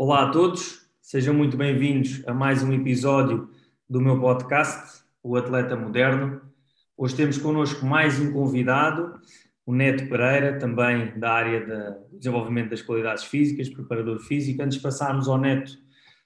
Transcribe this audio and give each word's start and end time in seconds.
Olá 0.00 0.28
a 0.28 0.30
todos, 0.30 0.88
sejam 1.02 1.34
muito 1.34 1.56
bem-vindos 1.56 2.22
a 2.24 2.32
mais 2.32 2.62
um 2.62 2.72
episódio 2.72 3.50
do 3.90 4.00
meu 4.00 4.20
podcast, 4.20 5.02
O 5.24 5.34
Atleta 5.34 5.74
Moderno. 5.74 6.40
Hoje 6.96 7.16
temos 7.16 7.36
connosco 7.36 7.84
mais 7.84 8.20
um 8.20 8.32
convidado, 8.32 9.20
o 9.66 9.74
Neto 9.74 10.08
Pereira, 10.08 10.56
também 10.56 11.18
da 11.18 11.32
área 11.32 11.66
de 11.66 12.16
desenvolvimento 12.16 12.70
das 12.70 12.80
qualidades 12.80 13.24
físicas, 13.24 13.68
preparador 13.68 14.20
físico. 14.20 14.62
Antes 14.62 14.76
de 14.76 14.84
passarmos 14.84 15.26
ao 15.26 15.36
Neto, 15.36 15.72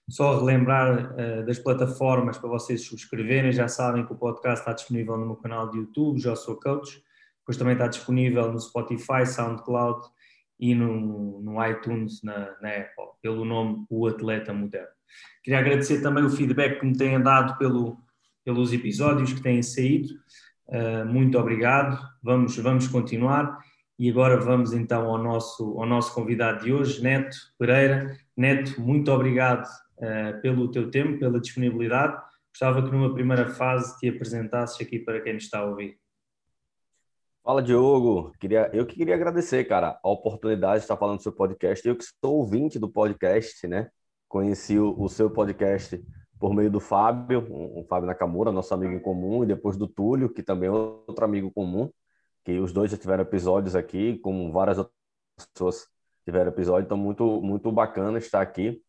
só 0.06 0.38
relembrar 0.38 1.14
uh, 1.14 1.46
das 1.46 1.58
plataformas 1.58 2.36
para 2.36 2.50
vocês 2.50 2.84
subscreverem. 2.84 3.52
Já 3.52 3.68
sabem 3.68 4.04
que 4.04 4.12
o 4.12 4.16
podcast 4.16 4.60
está 4.60 4.74
disponível 4.74 5.16
no 5.16 5.24
meu 5.24 5.36
canal 5.36 5.70
de 5.70 5.78
YouTube, 5.78 6.20
Já 6.20 6.36
Sou 6.36 6.56
Coach. 6.56 7.02
Depois 7.38 7.56
também 7.56 7.72
está 7.72 7.86
disponível 7.86 8.52
no 8.52 8.60
Spotify, 8.60 9.24
SoundCloud 9.24 10.04
e 10.62 10.76
no, 10.76 11.40
no 11.40 11.66
iTunes 11.66 12.22
na, 12.22 12.54
na, 12.62 12.68
Apple, 12.68 13.06
pelo 13.20 13.44
nome 13.44 13.84
O 13.90 14.06
Atleta 14.06 14.54
Moderno. 14.54 14.94
Queria 15.42 15.58
agradecer 15.58 16.00
também 16.00 16.22
o 16.22 16.30
feedback 16.30 16.78
que 16.78 16.86
me 16.86 16.96
têm 16.96 17.20
dado 17.20 17.58
pelo, 17.58 17.98
pelos 18.44 18.72
episódios 18.72 19.32
que 19.32 19.42
têm 19.42 19.60
saído. 19.60 20.14
Uh, 20.68 21.04
muito 21.04 21.36
obrigado. 21.36 21.98
Vamos, 22.22 22.56
vamos 22.58 22.86
continuar. 22.86 23.58
E 23.98 24.08
agora 24.08 24.36
vamos 24.36 24.72
então 24.72 25.10
ao 25.10 25.18
nosso, 25.18 25.80
ao 25.80 25.84
nosso 25.84 26.14
convidado 26.14 26.64
de 26.64 26.72
hoje, 26.72 27.02
Neto 27.02 27.36
Pereira. 27.58 28.16
Neto, 28.36 28.80
muito 28.80 29.10
obrigado 29.10 29.66
uh, 29.66 30.40
pelo 30.42 30.70
teu 30.70 30.92
tempo, 30.92 31.18
pela 31.18 31.40
disponibilidade. 31.40 32.16
Gostava 32.50 32.84
que 32.84 32.90
numa 32.92 33.12
primeira 33.12 33.48
fase 33.48 33.98
te 33.98 34.08
apresentasses 34.08 34.80
aqui 34.80 35.00
para 35.00 35.20
quem 35.20 35.36
está 35.36 35.58
a 35.58 35.64
ouvir. 35.64 35.98
Fala, 37.44 37.60
Diogo. 37.60 38.32
Queria, 38.38 38.70
eu 38.72 38.86
que 38.86 38.94
queria 38.94 39.16
agradecer, 39.16 39.64
cara, 39.64 39.98
a 40.00 40.08
oportunidade 40.08 40.78
de 40.78 40.84
estar 40.84 40.96
falando 40.96 41.16
do 41.16 41.22
seu 41.24 41.32
podcast. 41.32 41.86
Eu 41.86 41.96
que 41.96 42.04
sou 42.04 42.36
ouvinte 42.36 42.78
do 42.78 42.88
podcast, 42.88 43.66
né? 43.66 43.90
Conheci 44.28 44.78
o, 44.78 44.94
o 44.96 45.08
seu 45.08 45.28
podcast 45.28 46.00
por 46.38 46.54
meio 46.54 46.70
do 46.70 46.78
Fábio, 46.78 47.44
o 47.50 47.84
Fábio 47.88 48.06
Nakamura, 48.06 48.52
nosso 48.52 48.72
amigo 48.72 48.92
em 48.92 49.00
comum, 49.00 49.42
e 49.42 49.46
depois 49.46 49.76
do 49.76 49.88
Túlio, 49.88 50.32
que 50.32 50.40
também 50.42 50.68
é 50.68 50.72
outro 50.72 51.24
amigo 51.24 51.50
comum, 51.50 51.90
que 52.44 52.60
os 52.60 52.72
dois 52.72 52.92
já 52.92 52.96
tiveram 52.96 53.22
episódios 53.22 53.74
aqui, 53.74 54.18
como 54.18 54.52
várias 54.52 54.78
outras 54.78 54.94
pessoas 55.52 55.88
tiveram 56.24 56.50
episódio, 56.50 56.86
então 56.86 56.96
muito, 56.96 57.40
muito 57.42 57.72
bacana 57.72 58.18
estar 58.18 58.40
aqui. 58.40 58.80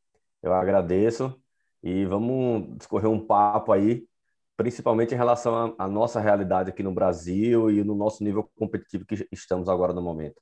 Eu 0.43 0.53
agradeço 0.53 1.35
e 1.81 2.05
vamos 2.05 2.77
discorrer 2.77 3.09
um 3.09 3.25
papo 3.25 3.71
aí 3.71 4.07
principalmente 4.55 5.13
em 5.13 5.17
relação 5.17 5.75
à 5.77 5.87
nossa 5.87 6.19
realidade 6.19 6.69
aqui 6.69 6.83
no 6.83 6.93
Brasil 6.93 7.71
e 7.71 7.83
no 7.83 7.95
nosso 7.95 8.23
nível 8.23 8.49
competitivo 8.55 9.05
que 9.05 9.27
estamos 9.31 9.67
agora 9.67 9.93
no 9.93 10.01
momento. 10.01 10.39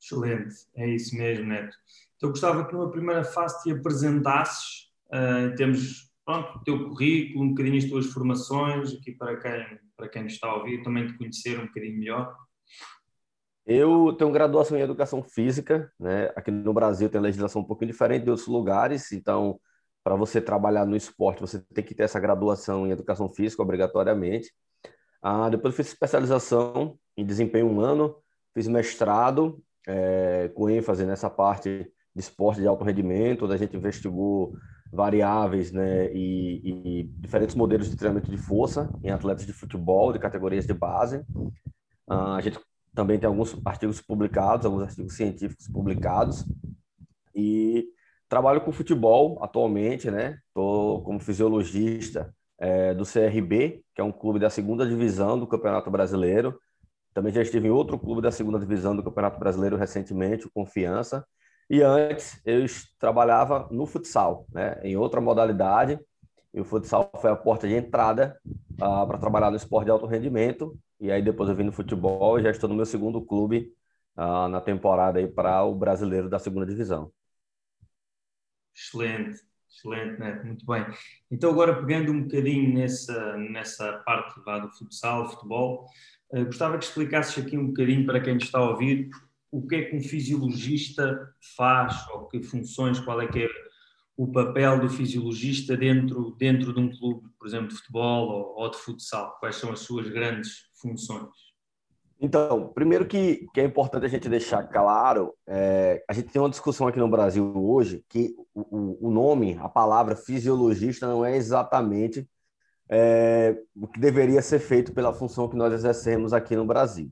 Excelente, 0.00 0.54
é 0.74 0.88
isso 0.88 1.14
mesmo, 1.16 1.46
Neto. 1.46 1.76
Então, 2.16 2.30
gostava 2.30 2.66
que 2.66 2.72
numa 2.72 2.90
primeira 2.90 3.22
fase 3.22 3.62
te 3.62 3.70
apresentasses, 3.70 4.90
uh, 5.08 5.54
temos 5.56 6.10
pronto, 6.24 6.58
o 6.58 6.64
teu 6.64 6.88
currículo, 6.88 7.44
um 7.44 7.48
bocadinho 7.50 7.78
as 7.78 7.84
tuas 7.84 8.06
formações, 8.06 8.94
aqui 8.94 9.12
para 9.12 9.36
quem, 9.36 9.78
para 9.96 10.08
quem 10.08 10.26
está 10.26 10.48
a 10.48 10.56
ouvir, 10.56 10.82
também 10.82 11.06
te 11.06 11.18
conhecer 11.18 11.58
um 11.58 11.66
bocadinho 11.66 11.98
melhor. 11.98 12.34
Eu 13.66 14.14
tenho 14.18 14.32
graduação 14.32 14.76
em 14.78 14.80
Educação 14.80 15.22
Física, 15.22 15.92
né? 15.98 16.30
aqui 16.34 16.50
no 16.50 16.72
Brasil 16.72 17.08
tem 17.08 17.20
legislação 17.20 17.62
um 17.62 17.66
pouquinho 17.66 17.90
diferente 17.90 18.24
de 18.24 18.30
outros 18.30 18.48
lugares, 18.48 19.12
então 19.12 19.60
para 20.10 20.16
você 20.16 20.40
trabalhar 20.40 20.84
no 20.84 20.96
esporte, 20.96 21.40
você 21.40 21.60
tem 21.72 21.84
que 21.84 21.94
ter 21.94 22.02
essa 22.02 22.18
graduação 22.18 22.84
em 22.84 22.90
educação 22.90 23.30
física 23.30 23.62
obrigatoriamente. 23.62 24.52
Ah, 25.22 25.48
depois 25.48 25.76
fiz 25.76 25.86
especialização 25.86 26.98
em 27.16 27.24
desempenho 27.24 27.70
humano, 27.70 28.16
fiz 28.52 28.66
mestrado 28.66 29.62
é, 29.86 30.50
com 30.52 30.68
ênfase 30.68 31.06
nessa 31.06 31.30
parte 31.30 31.88
de 32.12 32.20
esporte 32.20 32.60
de 32.60 32.66
alto 32.66 32.82
rendimento, 32.84 33.44
onde 33.44 33.54
a 33.54 33.56
gente 33.56 33.76
investigou 33.76 34.56
variáveis 34.92 35.70
né, 35.70 36.12
e, 36.12 36.60
e, 36.64 37.04
diferentes 37.20 37.54
modelos 37.54 37.88
de 37.88 37.96
treinamento 37.96 38.32
de 38.32 38.36
força 38.36 38.90
em 39.04 39.10
atletas 39.10 39.46
de 39.46 39.52
futebol, 39.52 40.12
de 40.12 40.18
categorias 40.18 40.66
de 40.66 40.74
base. 40.74 41.24
Ah, 42.08 42.34
a 42.34 42.40
gente 42.40 42.58
também 42.92 43.16
tem 43.16 43.28
alguns 43.28 43.56
artigos 43.64 44.00
publicados, 44.00 44.66
alguns 44.66 44.82
artigos 44.82 45.14
científicos 45.14 45.68
publicados. 45.68 46.44
E 47.32 47.86
Trabalho 48.30 48.60
com 48.60 48.70
futebol 48.70 49.42
atualmente, 49.42 50.08
né? 50.08 50.38
Estou 50.46 51.02
como 51.02 51.18
fisiologista 51.18 52.32
é, 52.60 52.94
do 52.94 53.02
CRB, 53.04 53.82
que 53.92 54.00
é 54.00 54.04
um 54.04 54.12
clube 54.12 54.38
da 54.38 54.48
segunda 54.48 54.86
divisão 54.86 55.36
do 55.36 55.48
Campeonato 55.48 55.90
Brasileiro. 55.90 56.56
Também 57.12 57.32
já 57.32 57.42
estive 57.42 57.66
em 57.66 57.72
outro 57.72 57.98
clube 57.98 58.22
da 58.22 58.30
segunda 58.30 58.56
divisão 58.56 58.94
do 58.94 59.02
Campeonato 59.02 59.36
Brasileiro 59.40 59.76
recentemente, 59.76 60.46
o 60.46 60.50
Confiança. 60.52 61.26
E 61.68 61.82
antes 61.82 62.40
eu 62.46 62.64
trabalhava 63.00 63.66
no 63.68 63.84
futsal, 63.84 64.46
né? 64.52 64.80
Em 64.84 64.96
outra 64.96 65.20
modalidade. 65.20 65.98
E 66.54 66.60
o 66.60 66.64
futsal 66.64 67.10
foi 67.20 67.32
a 67.32 67.36
porta 67.36 67.66
de 67.66 67.74
entrada 67.74 68.38
uh, 68.74 69.08
para 69.08 69.18
trabalhar 69.18 69.50
no 69.50 69.56
esporte 69.56 69.86
de 69.86 69.90
alto 69.90 70.06
rendimento. 70.06 70.78
E 71.00 71.10
aí 71.10 71.20
depois 71.20 71.50
eu 71.50 71.56
vim 71.56 71.64
no 71.64 71.72
futebol 71.72 72.38
e 72.38 72.44
já 72.44 72.50
estou 72.52 72.68
no 72.68 72.76
meu 72.76 72.86
segundo 72.86 73.20
clube 73.20 73.72
uh, 74.16 74.46
na 74.46 74.60
temporada 74.60 75.18
aí 75.18 75.26
para 75.26 75.64
o 75.64 75.74
brasileiro 75.74 76.28
da 76.30 76.38
segunda 76.38 76.64
divisão. 76.64 77.10
Excelente, 78.74 79.40
excelente, 79.68 80.18
Neto, 80.18 80.46
muito 80.46 80.66
bem. 80.66 80.86
Então, 81.30 81.50
agora 81.50 81.84
pegando 81.84 82.12
um 82.12 82.22
bocadinho 82.22 82.74
nessa, 82.74 83.36
nessa 83.36 83.98
parte 84.04 84.40
lá 84.46 84.58
do 84.58 84.70
futsal, 84.70 85.28
futebol, 85.30 85.86
uh, 86.32 86.44
gostava 86.44 86.78
que 86.78 86.84
explicasses 86.84 87.44
aqui 87.44 87.56
um 87.56 87.68
bocadinho 87.68 88.06
para 88.06 88.20
quem 88.20 88.36
está 88.36 88.58
a 88.58 88.70
ouvir 88.70 89.10
o 89.50 89.66
que 89.66 89.74
é 89.74 89.84
que 89.84 89.96
um 89.96 90.00
fisiologista 90.00 91.34
faz, 91.56 92.08
ou 92.10 92.28
que 92.28 92.42
funções, 92.42 93.00
qual 93.00 93.20
é 93.20 93.26
que 93.26 93.44
é 93.44 93.48
o 94.16 94.30
papel 94.30 94.80
do 94.80 94.88
fisiologista 94.88 95.76
dentro, 95.76 96.36
dentro 96.38 96.72
de 96.72 96.80
um 96.80 96.90
clube, 96.96 97.28
por 97.38 97.48
exemplo, 97.48 97.68
de 97.68 97.76
futebol 97.76 98.28
ou, 98.28 98.62
ou 98.62 98.70
de 98.70 98.76
futsal, 98.76 99.36
quais 99.40 99.56
são 99.56 99.72
as 99.72 99.80
suas 99.80 100.08
grandes 100.08 100.68
funções? 100.74 101.49
Então, 102.22 102.68
primeiro 102.74 103.06
que, 103.06 103.46
que 103.54 103.60
é 103.62 103.64
importante 103.64 104.04
a 104.04 104.08
gente 104.08 104.28
deixar 104.28 104.62
claro, 104.64 105.34
é, 105.48 106.04
a 106.06 106.12
gente 106.12 106.28
tem 106.28 106.40
uma 106.40 106.50
discussão 106.50 106.86
aqui 106.86 106.98
no 106.98 107.08
Brasil 107.08 107.50
hoje 107.56 108.04
que 108.10 108.34
o, 108.54 109.08
o 109.08 109.10
nome, 109.10 109.56
a 109.58 109.70
palavra 109.70 110.14
fisiologista 110.14 111.08
não 111.08 111.24
é 111.24 111.34
exatamente 111.34 112.28
é, 112.90 113.56
o 113.74 113.88
que 113.88 113.98
deveria 113.98 114.42
ser 114.42 114.58
feito 114.58 114.92
pela 114.92 115.14
função 115.14 115.48
que 115.48 115.56
nós 115.56 115.72
exercemos 115.72 116.34
aqui 116.34 116.54
no 116.54 116.66
Brasil. 116.66 117.10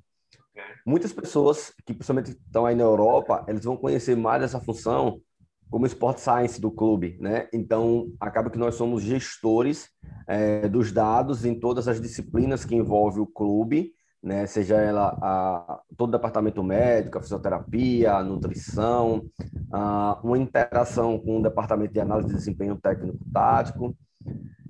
Muitas 0.84 1.12
pessoas 1.12 1.72
que 1.86 1.94
principalmente 1.94 2.32
estão 2.32 2.66
aí 2.66 2.74
na 2.74 2.82
Europa, 2.82 3.46
eles 3.48 3.64
vão 3.64 3.78
conhecer 3.78 4.14
mais 4.14 4.42
essa 4.42 4.60
função 4.60 5.22
como 5.70 5.86
Sport 5.86 6.18
Science 6.18 6.60
do 6.60 6.70
clube, 6.70 7.16
né? 7.20 7.48
Então, 7.52 8.10
acaba 8.20 8.50
que 8.50 8.58
nós 8.58 8.74
somos 8.74 9.02
gestores 9.02 9.88
é, 10.26 10.68
dos 10.68 10.92
dados 10.92 11.44
em 11.44 11.58
todas 11.58 11.88
as 11.88 12.00
disciplinas 12.00 12.64
que 12.64 12.74
envolvem 12.74 13.22
o 13.22 13.26
clube 13.26 13.92
né? 14.28 14.46
Seja 14.46 14.76
ela 14.76 15.18
a, 15.22 15.80
todo 15.96 16.10
o 16.10 16.12
departamento 16.12 16.62
médico, 16.62 17.16
a 17.16 17.22
fisioterapia, 17.22 18.12
a 18.12 18.22
nutrição, 18.22 19.26
a, 19.72 20.20
uma 20.22 20.36
interação 20.36 21.18
com 21.18 21.38
o 21.38 21.42
departamento 21.42 21.94
de 21.94 22.00
análise 22.00 22.28
de 22.28 22.34
desempenho 22.34 22.76
técnico 22.76 23.18
tático. 23.32 23.96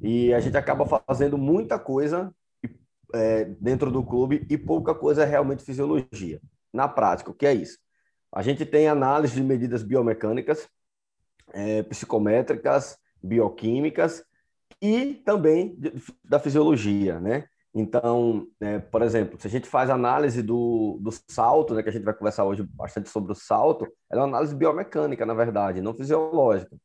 E 0.00 0.32
a 0.32 0.38
gente 0.38 0.56
acaba 0.56 0.86
fazendo 0.86 1.36
muita 1.36 1.76
coisa 1.76 2.32
é, 3.12 3.46
dentro 3.60 3.91
do 3.91 4.04
clube 4.04 4.46
e 4.48 4.56
pouca 4.56 4.94
coisa 4.94 5.24
é 5.24 5.26
realmente 5.26 5.64
fisiologia. 5.64 6.40
Na 6.72 6.86
prática, 6.86 7.32
o 7.32 7.34
que 7.34 7.46
é 7.46 7.52
isso? 7.52 7.78
A 8.32 8.42
gente 8.42 8.64
tem 8.64 8.86
análise 8.86 9.34
de 9.34 9.42
medidas 9.42 9.82
biomecânicas, 9.82 10.69
é, 11.52 11.82
psicométricas, 11.82 12.96
bioquímicas 13.20 14.22
e 14.80 15.14
também 15.14 15.75
de, 15.76 15.94
da 16.25 16.38
fisiologia, 16.38 17.19
né? 17.19 17.46
Então, 17.75 18.47
é, 18.61 18.79
por 18.79 19.03
exemplo, 19.03 19.39
se 19.41 19.47
a 19.47 19.51
gente 19.51 19.69
faz 19.69 19.91
análise 19.91 20.43
do, 20.43 20.99
do 21.01 21.11
salto, 21.31 21.75
né, 21.75 21.83
que 21.83 21.88
a 21.88 21.93
gente 21.93 22.05
vai 22.05 22.15
conversar 22.15 22.44
hoje 22.44 22.62
bastante 22.62 23.09
sobre 23.09 23.32
o 23.32 23.35
salto, 23.35 23.87
ela 24.11 24.23
é 24.23 24.25
uma 24.25 24.37
análise 24.37 24.55
biomecânica, 24.55 25.26
na 25.26 25.35
verdade, 25.35 25.81
não 25.81 25.94
fisiológica. 25.94 26.76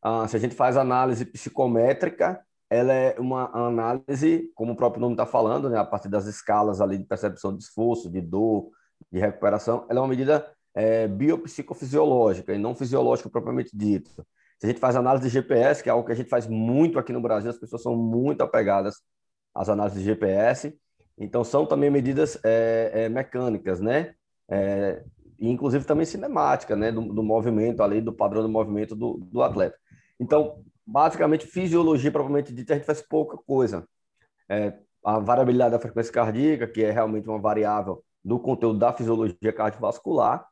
Ah, 0.00 0.28
se 0.28 0.36
a 0.36 0.40
gente 0.40 0.54
faz 0.54 0.76
análise 0.76 1.24
psicométrica, 1.24 2.40
ela 2.70 2.92
é 2.92 3.18
uma 3.18 3.50
análise, 3.52 4.50
como 4.54 4.72
o 4.72 4.76
próprio 4.76 5.00
nome 5.00 5.14
está 5.14 5.26
falando, 5.26 5.68
né, 5.68 5.78
a 5.78 5.84
partir 5.84 6.08
das 6.08 6.26
escalas 6.26 6.80
ali 6.80 6.98
de 6.98 7.04
percepção 7.04 7.56
de 7.56 7.64
esforço, 7.64 8.10
de 8.10 8.20
dor, 8.20 8.70
de 9.10 9.18
recuperação, 9.18 9.86
ela 9.88 9.98
é 9.98 10.02
uma 10.02 10.08
medida 10.08 10.46
é, 10.74 11.08
biopsicofisiológica 11.08 12.54
e 12.54 12.58
não 12.58 12.74
fisiológica 12.74 13.28
propriamente 13.28 13.70
dita. 13.74 14.10
Se 14.58 14.66
a 14.66 14.68
gente 14.68 14.80
faz 14.80 14.96
análise 14.96 15.24
de 15.24 15.30
GPS, 15.30 15.82
que 15.82 15.88
é 15.88 15.92
algo 15.92 16.06
que 16.06 16.12
a 16.12 16.16
gente 16.16 16.28
faz 16.28 16.46
muito 16.46 16.98
aqui 16.98 17.12
no 17.12 17.20
Brasil, 17.20 17.50
as 17.50 17.58
pessoas 17.58 17.82
são 17.82 17.96
muito 17.96 18.42
apegadas 18.42 18.96
as 19.58 19.68
análises 19.68 19.98
de 19.98 20.04
GPS. 20.04 20.78
Então, 21.18 21.42
são 21.42 21.66
também 21.66 21.90
medidas 21.90 22.38
é, 22.44 22.90
é, 22.94 23.08
mecânicas, 23.08 23.80
né? 23.80 24.14
É, 24.48 25.02
e 25.38 25.50
inclusive 25.50 25.84
também 25.84 26.06
cinemática, 26.06 26.76
né? 26.76 26.92
Do, 26.92 27.12
do, 27.12 27.22
movimento 27.22 27.82
ali, 27.82 28.00
do 28.00 28.12
padrão 28.12 28.42
do 28.42 28.48
movimento 28.48 28.94
do, 28.94 29.18
do 29.18 29.42
atleta. 29.42 29.76
Então, 30.20 30.62
basicamente, 30.86 31.46
fisiologia, 31.46 32.12
provavelmente 32.12 32.54
dita, 32.54 32.72
a 32.72 32.76
gente 32.76 32.86
faz 32.86 33.02
pouca 33.02 33.36
coisa. 33.36 33.84
É, 34.48 34.78
a 35.04 35.18
variabilidade 35.18 35.72
da 35.72 35.80
frequência 35.80 36.12
cardíaca, 36.12 36.66
que 36.68 36.84
é 36.84 36.92
realmente 36.92 37.28
uma 37.28 37.40
variável 37.40 38.04
do 38.24 38.38
conteúdo 38.38 38.78
da 38.78 38.92
fisiologia 38.92 39.52
cardiovascular. 39.52 40.46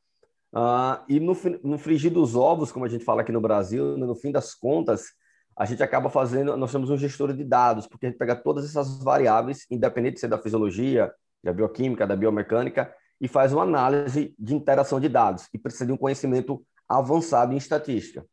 Uh, 0.52 1.04
e 1.08 1.20
no, 1.20 1.36
no 1.62 1.78
frigir 1.78 2.10
dos 2.10 2.34
ovos, 2.34 2.72
como 2.72 2.84
a 2.84 2.88
gente 2.88 3.04
fala 3.04 3.20
aqui 3.20 3.30
no 3.30 3.40
Brasil, 3.40 3.96
no 3.96 4.14
fim 4.14 4.32
das 4.32 4.54
contas, 4.54 5.12
a 5.56 5.64
gente 5.64 5.82
acaba 5.82 6.10
fazendo, 6.10 6.56
nós 6.56 6.70
temos 6.70 6.90
um 6.90 6.98
gestor 6.98 7.32
de 7.32 7.42
dados, 7.42 7.86
porque 7.86 8.06
a 8.06 8.08
gente 8.10 8.18
pega 8.18 8.36
todas 8.36 8.64
essas 8.64 9.02
variáveis, 9.02 9.66
independente 9.70 10.14
de 10.14 10.20
ser 10.20 10.28
da 10.28 10.38
fisiologia, 10.38 11.12
da 11.42 11.52
bioquímica, 11.52 12.06
da 12.06 12.14
biomecânica, 12.14 12.94
e 13.18 13.26
faz 13.26 13.52
uma 13.52 13.62
análise 13.62 14.34
de 14.38 14.54
interação 14.54 15.00
de 15.00 15.08
dados, 15.08 15.48
e 15.54 15.58
precisa 15.58 15.86
de 15.86 15.92
um 15.92 15.96
conhecimento 15.96 16.62
avançado 16.86 17.54
em 17.54 17.56
estatística. 17.56 18.26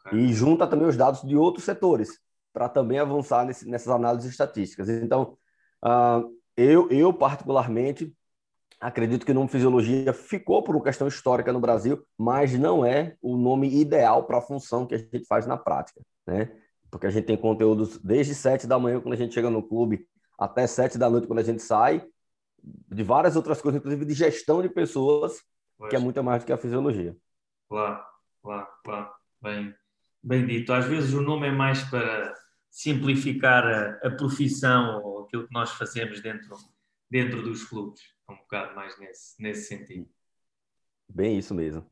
Okay. 0.00 0.18
E 0.18 0.32
junta 0.32 0.66
também 0.66 0.88
os 0.88 0.96
dados 0.96 1.22
de 1.22 1.36
outros 1.36 1.64
setores, 1.64 2.18
para 2.52 2.68
também 2.68 2.98
avançar 2.98 3.46
nesse, 3.46 3.68
nessas 3.68 3.88
análises 3.88 4.30
estatísticas. 4.30 4.88
Então, 4.88 5.38
uh, 5.84 6.28
eu, 6.56 6.90
eu, 6.90 7.12
particularmente, 7.12 8.12
acredito 8.82 9.24
que 9.24 9.30
o 9.30 9.34
nome 9.34 9.48
fisiologia 9.48 10.12
ficou 10.12 10.60
por 10.64 10.74
uma 10.74 10.82
questão 10.82 11.06
histórica 11.06 11.52
no 11.52 11.60
Brasil, 11.60 12.04
mas 12.18 12.58
não 12.58 12.84
é 12.84 13.16
o 13.22 13.36
nome 13.36 13.72
ideal 13.80 14.24
para 14.24 14.38
a 14.38 14.42
função 14.42 14.86
que 14.86 14.96
a 14.96 14.98
gente 14.98 15.24
faz 15.24 15.46
na 15.46 15.56
prática, 15.56 16.00
né? 16.26 16.50
Porque 16.90 17.06
a 17.06 17.10
gente 17.10 17.26
tem 17.26 17.36
conteúdos 17.36 17.98
desde 17.98 18.34
sete 18.34 18.66
da 18.66 18.78
manhã, 18.80 19.00
quando 19.00 19.14
a 19.14 19.16
gente 19.16 19.32
chega 19.32 19.48
no 19.48 19.62
clube, 19.62 20.04
até 20.36 20.66
sete 20.66 20.98
da 20.98 21.08
noite, 21.08 21.28
quando 21.28 21.38
a 21.38 21.44
gente 21.44 21.62
sai, 21.62 22.04
de 22.60 23.02
várias 23.04 23.36
outras 23.36 23.62
coisas, 23.62 23.78
inclusive 23.78 24.04
de 24.04 24.14
gestão 24.14 24.60
de 24.60 24.68
pessoas, 24.68 25.40
pois. 25.78 25.88
que 25.88 25.96
é 25.96 25.98
muito 26.00 26.22
mais 26.22 26.42
do 26.42 26.46
que 26.46 26.52
a 26.52 26.58
fisiologia. 26.58 27.16
Claro, 27.68 28.02
claro, 28.42 28.66
claro. 28.84 29.10
Bem, 29.40 29.72
bem 30.20 30.44
dito. 30.44 30.72
Às 30.72 30.86
vezes 30.86 31.14
o 31.14 31.22
nome 31.22 31.46
é 31.46 31.52
mais 31.52 31.84
para 31.84 32.34
simplificar 32.68 33.64
a, 33.64 34.08
a 34.08 34.10
profissão 34.10 35.00
ou 35.04 35.24
aquilo 35.24 35.46
que 35.46 35.54
nós 35.54 35.70
fazemos 35.70 36.20
dentro, 36.20 36.56
dentro 37.08 37.42
dos 37.42 37.62
clubes. 37.62 38.02
Um 38.32 38.36
bocado 38.36 38.74
mais 38.74 38.98
nesse, 38.98 39.40
nesse 39.42 39.68
sentido. 39.68 40.08
Bem 41.08 41.38
isso 41.38 41.54
mesmo. 41.54 41.84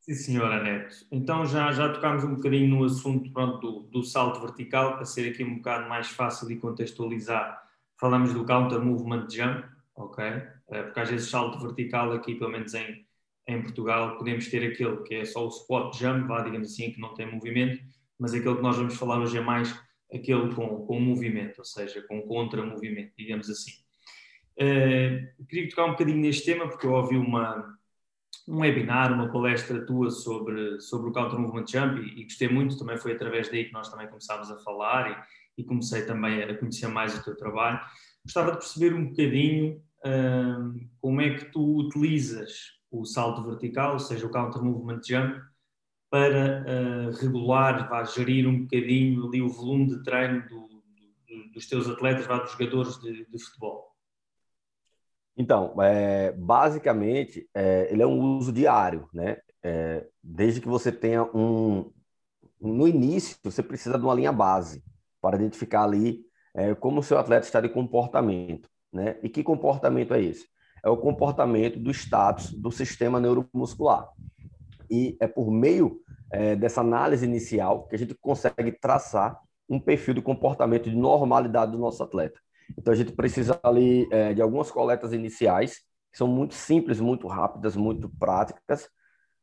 Sim, 0.00 0.14
senhora 0.14 0.62
Neto. 0.62 1.06
Então 1.10 1.46
já, 1.46 1.72
já 1.72 1.92
tocámos 1.92 2.24
um 2.24 2.34
bocadinho 2.34 2.68
no 2.68 2.84
assunto 2.84 3.32
pronto, 3.32 3.58
do, 3.58 3.80
do 3.88 4.02
salto 4.04 4.40
vertical, 4.40 4.96
para 4.96 5.04
ser 5.04 5.30
aqui 5.30 5.42
um 5.42 5.56
bocado 5.56 5.88
mais 5.88 6.08
fácil 6.08 6.46
de 6.46 6.56
contextualizar. 6.56 7.62
Falamos 7.98 8.34
do 8.34 8.44
counter 8.44 8.80
movement 8.80 9.28
jump, 9.30 9.64
ok? 9.96 10.24
Eh, 10.24 10.82
porque 10.82 11.00
às 11.00 11.08
vezes 11.08 11.30
salto 11.30 11.58
vertical 11.58 12.12
aqui, 12.12 12.34
pelo 12.34 12.50
menos 12.50 12.74
em, 12.74 13.06
em 13.48 13.62
Portugal, 13.62 14.18
podemos 14.18 14.46
ter 14.48 14.70
aquele 14.70 14.98
que 15.04 15.14
é 15.14 15.24
só 15.24 15.44
o 15.46 15.48
spot 15.48 15.96
jump, 15.96 16.28
vá, 16.28 16.42
digamos 16.42 16.72
assim, 16.72 16.92
que 16.92 17.00
não 17.00 17.14
tem 17.14 17.30
movimento, 17.30 17.82
mas 18.18 18.34
aquele 18.34 18.56
que 18.56 18.62
nós 18.62 18.76
vamos 18.76 18.96
falar 18.96 19.18
hoje 19.20 19.38
é 19.38 19.40
mais 19.40 19.74
aquele 20.12 20.54
com, 20.54 20.86
com 20.86 21.00
movimento, 21.00 21.58
ou 21.58 21.64
seja, 21.64 22.02
com 22.02 22.22
contra-movimento, 22.22 23.12
digamos 23.16 23.48
assim. 23.50 23.83
Uh, 24.56 25.44
queria 25.48 25.68
tocar 25.68 25.86
um 25.86 25.90
bocadinho 25.90 26.18
neste 26.18 26.44
tema, 26.44 26.68
porque 26.68 26.86
eu 26.86 26.92
ouvi 26.92 27.16
uma, 27.16 27.76
um 28.46 28.60
webinar, 28.60 29.12
uma 29.12 29.30
palestra 29.30 29.84
tua 29.84 30.10
sobre, 30.10 30.80
sobre 30.80 31.10
o 31.10 31.12
Counter 31.12 31.38
Movement 31.38 31.66
Jump 31.66 32.00
e, 32.00 32.20
e, 32.20 32.24
gostei 32.24 32.48
muito, 32.48 32.78
também 32.78 32.96
foi 32.96 33.12
através 33.12 33.48
daí 33.50 33.64
que 33.64 33.72
nós 33.72 33.88
também 33.88 34.06
começámos 34.06 34.50
a 34.50 34.58
falar 34.58 35.26
e, 35.56 35.62
e 35.62 35.64
comecei 35.64 36.04
também 36.06 36.42
a 36.42 36.56
conhecer 36.56 36.86
mais 36.88 37.16
o 37.18 37.24
teu 37.24 37.36
trabalho. 37.36 37.80
Gostava 38.24 38.52
de 38.52 38.58
perceber 38.58 38.94
um 38.94 39.08
bocadinho 39.08 39.82
uh, 40.04 40.88
como 41.00 41.20
é 41.20 41.34
que 41.34 41.46
tu 41.46 41.78
utilizas 41.78 42.74
o 42.90 43.04
salto 43.04 43.42
vertical, 43.42 43.94
ou 43.94 43.98
seja, 43.98 44.26
o 44.26 44.30
Counter 44.30 44.62
Movement 44.62 45.00
Jump, 45.04 45.40
para 46.08 46.62
uh, 46.62 47.10
regular, 47.20 47.88
vá, 47.88 48.04
gerir 48.04 48.46
um 48.46 48.62
bocadinho 48.62 49.26
ali 49.26 49.42
o 49.42 49.48
volume 49.48 49.88
de 49.88 50.02
treino 50.04 50.48
do, 50.48 50.68
do, 51.26 51.50
dos 51.52 51.66
teus 51.66 51.88
atletas, 51.88 52.24
vá, 52.24 52.38
dos 52.38 52.52
jogadores 52.52 53.00
de, 53.00 53.26
de 53.26 53.38
futebol? 53.38 53.93
Então, 55.36 55.74
é, 55.82 56.32
basicamente, 56.32 57.48
é, 57.54 57.88
ele 57.90 58.02
é 58.02 58.06
um 58.06 58.36
uso 58.36 58.52
diário, 58.52 59.08
né? 59.12 59.38
É, 59.62 60.06
desde 60.22 60.60
que 60.60 60.68
você 60.68 60.92
tenha 60.92 61.24
um... 61.34 61.90
No 62.60 62.86
início, 62.86 63.36
você 63.42 63.62
precisa 63.62 63.98
de 63.98 64.04
uma 64.04 64.14
linha 64.14 64.32
base 64.32 64.82
para 65.20 65.36
identificar 65.36 65.82
ali 65.82 66.24
é, 66.54 66.74
como 66.74 67.00
o 67.00 67.02
seu 67.02 67.18
atleta 67.18 67.46
está 67.46 67.60
de 67.60 67.68
comportamento, 67.68 68.68
né? 68.92 69.18
E 69.22 69.28
que 69.28 69.42
comportamento 69.42 70.14
é 70.14 70.22
esse? 70.22 70.46
É 70.84 70.88
o 70.88 70.96
comportamento 70.96 71.78
do 71.78 71.90
status 71.90 72.52
do 72.52 72.70
sistema 72.70 73.18
neuromuscular. 73.18 74.08
E 74.88 75.16
é 75.18 75.26
por 75.26 75.50
meio 75.50 76.00
é, 76.30 76.54
dessa 76.54 76.80
análise 76.80 77.24
inicial 77.24 77.86
que 77.88 77.96
a 77.96 77.98
gente 77.98 78.14
consegue 78.14 78.70
traçar 78.72 79.40
um 79.68 79.80
perfil 79.80 80.14
de 80.14 80.22
comportamento 80.22 80.90
de 80.90 80.96
normalidade 80.96 81.72
do 81.72 81.78
nosso 81.78 82.02
atleta. 82.02 82.38
Então 82.76 82.92
a 82.92 82.96
gente 82.96 83.12
precisa 83.12 83.58
ali 83.62 84.08
é, 84.10 84.34
de 84.34 84.42
algumas 84.42 84.70
coletas 84.70 85.12
iniciais 85.12 85.76
que 86.10 86.18
são 86.18 86.28
muito 86.28 86.54
simples, 86.54 87.00
muito 87.00 87.26
rápidas, 87.26 87.74
muito 87.74 88.08
práticas, 88.08 88.88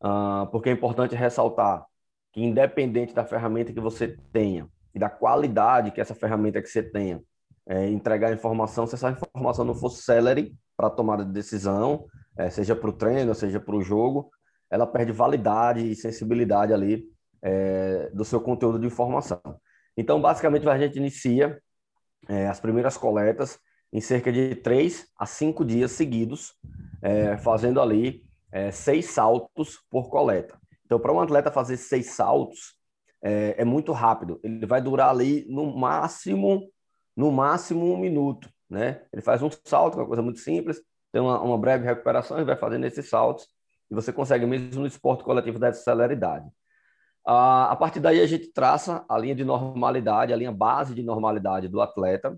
uh, 0.02 0.48
porque 0.52 0.70
é 0.70 0.72
importante 0.72 1.16
ressaltar 1.16 1.86
que 2.32 2.42
independente 2.42 3.14
da 3.14 3.26
ferramenta 3.26 3.74
que 3.74 3.80
você 3.80 4.18
tenha 4.32 4.68
e 4.96 5.00
da 5.00 5.10
qualidade 5.10 5.92
que 5.92 6.00
essa 6.00 6.16
ferramenta 6.16 6.62
que 6.62 6.70
você 6.70 6.82
tenha 6.82 7.22
é, 7.68 7.90
entregar 7.90 8.34
informação, 8.34 8.88
se 8.88 8.96
essa 8.96 9.10
informação 9.12 9.66
não 9.66 9.76
for 9.76 9.90
celery 9.90 10.56
para 10.76 10.90
tomada 10.90 11.24
de 11.24 11.32
decisão, 11.32 12.06
é, 12.38 12.50
seja 12.50 12.76
para 12.76 12.90
o 12.90 12.94
treino, 12.94 13.36
seja 13.36 13.60
para 13.60 13.76
o 13.76 13.82
jogo, 13.82 14.32
ela 14.70 14.88
perde 14.88 15.12
validade 15.12 15.86
e 15.86 15.96
sensibilidade 15.96 16.74
ali 16.74 17.06
é, 17.42 18.10
do 18.14 18.24
seu 18.24 18.40
conteúdo 18.40 18.80
de 18.80 18.88
informação. 18.88 19.42
Então, 19.96 20.22
basicamente, 20.22 20.68
a 20.68 20.78
gente 20.78 20.98
inicia 20.98 21.62
é, 22.30 22.48
as 22.48 22.60
primeiras 22.60 22.98
coletas 22.98 23.60
em 23.92 24.00
cerca 24.00 24.32
de 24.32 24.56
três 24.56 25.08
a 25.18 25.26
cinco 25.26 25.66
dias 25.66 25.92
seguidos, 25.92 26.54
é, 27.02 27.38
fazendo 27.38 27.82
ali 27.82 28.24
é, 28.52 28.72
seis 28.72 29.08
saltos 29.08 29.80
por 29.90 30.10
coleta. 30.10 30.60
Então, 30.86 31.00
para 31.00 31.12
um 31.12 31.20
atleta 31.20 31.52
fazer 31.52 31.78
seis 31.78 32.12
saltos, 32.12 32.76
é, 33.22 33.56
é, 33.58 33.66
muito 33.66 33.92
rápido. 33.92 34.40
Ele 34.44 34.66
vai 34.66 34.82
durar 34.82 35.10
ali 35.10 35.46
no 35.50 35.76
máximo, 35.78 36.70
no 37.16 37.32
máximo 37.32 37.94
um 37.94 37.98
minuto, 37.98 38.50
né? 38.70 39.02
Ele 39.12 39.22
faz 39.22 39.42
um 39.42 39.50
salto, 39.66 39.98
é 39.98 40.02
uma 40.02 40.08
coisa 40.08 40.22
muito 40.22 40.40
simples, 40.40 40.82
tem 41.12 41.22
uma, 41.22 41.40
uma 41.42 41.58
breve 41.58 41.86
recuperação 41.86 42.40
e 42.40 42.44
vai 42.44 42.56
fazendo 42.56 42.86
esses 42.86 43.10
saltos 43.10 43.48
e 43.90 43.94
você 43.96 44.14
consegue 44.14 44.46
mesmo 44.46 44.82
no 44.82 44.88
esporte 44.88 45.24
coletivo 45.24 45.60
dessa 45.60 45.84
celeridade. 45.84 46.50
A 47.26 47.76
partir 47.76 48.00
daí 48.00 48.20
a 48.20 48.26
gente 48.26 48.52
traça 48.52 49.06
a 49.08 49.18
linha 49.18 49.36
de 49.36 49.46
normalidade, 49.46 50.34
a 50.34 50.36
linha 50.36 50.52
base 50.52 50.96
de 50.96 51.04
normalidade 51.04 51.68
do 51.68 51.80
atleta 51.80 52.32
uhum. 52.32 52.38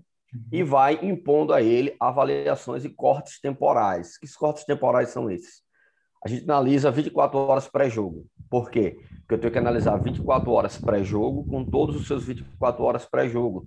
e 0.52 0.62
vai 0.62 0.98
impondo 1.02 1.54
a 1.54 1.62
ele 1.62 1.96
avaliações 1.98 2.84
e 2.84 2.90
cortes 2.90 3.40
temporais. 3.40 4.18
Que 4.18 4.26
cortes 4.34 4.64
temporais 4.64 5.08
são 5.08 5.30
esses? 5.30 5.62
A 6.24 6.28
gente 6.28 6.44
analisa 6.44 6.90
24 6.90 7.38
horas 7.38 7.68
pré-jogo. 7.68 8.26
Por 8.50 8.70
quê? 8.70 8.98
Porque 9.20 9.34
eu 9.34 9.38
tenho 9.38 9.52
que 9.52 9.58
analisar 9.58 9.96
24 9.96 10.50
horas 10.50 10.78
pré-jogo 10.78 11.46
com 11.46 11.64
todos 11.64 11.96
os 11.96 12.06
seus 12.06 12.24
24 12.24 12.82
horas 12.82 13.04
pré-jogo 13.04 13.66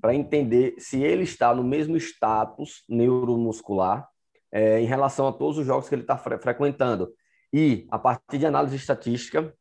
para 0.00 0.14
entender 0.14 0.74
se 0.78 1.02
ele 1.02 1.22
está 1.22 1.54
no 1.54 1.64
mesmo 1.64 1.96
status 1.96 2.84
neuromuscular 2.88 4.08
é, 4.52 4.80
em 4.80 4.86
relação 4.86 5.26
a 5.28 5.32
todos 5.32 5.58
os 5.58 5.66
jogos 5.66 5.88
que 5.88 5.94
ele 5.94 6.02
está 6.02 6.16
fre 6.16 6.38
frequentando. 6.38 7.12
E, 7.52 7.86
a 7.90 7.98
partir 7.98 8.38
de 8.38 8.46
análise 8.46 8.76
estatística, 8.76 9.54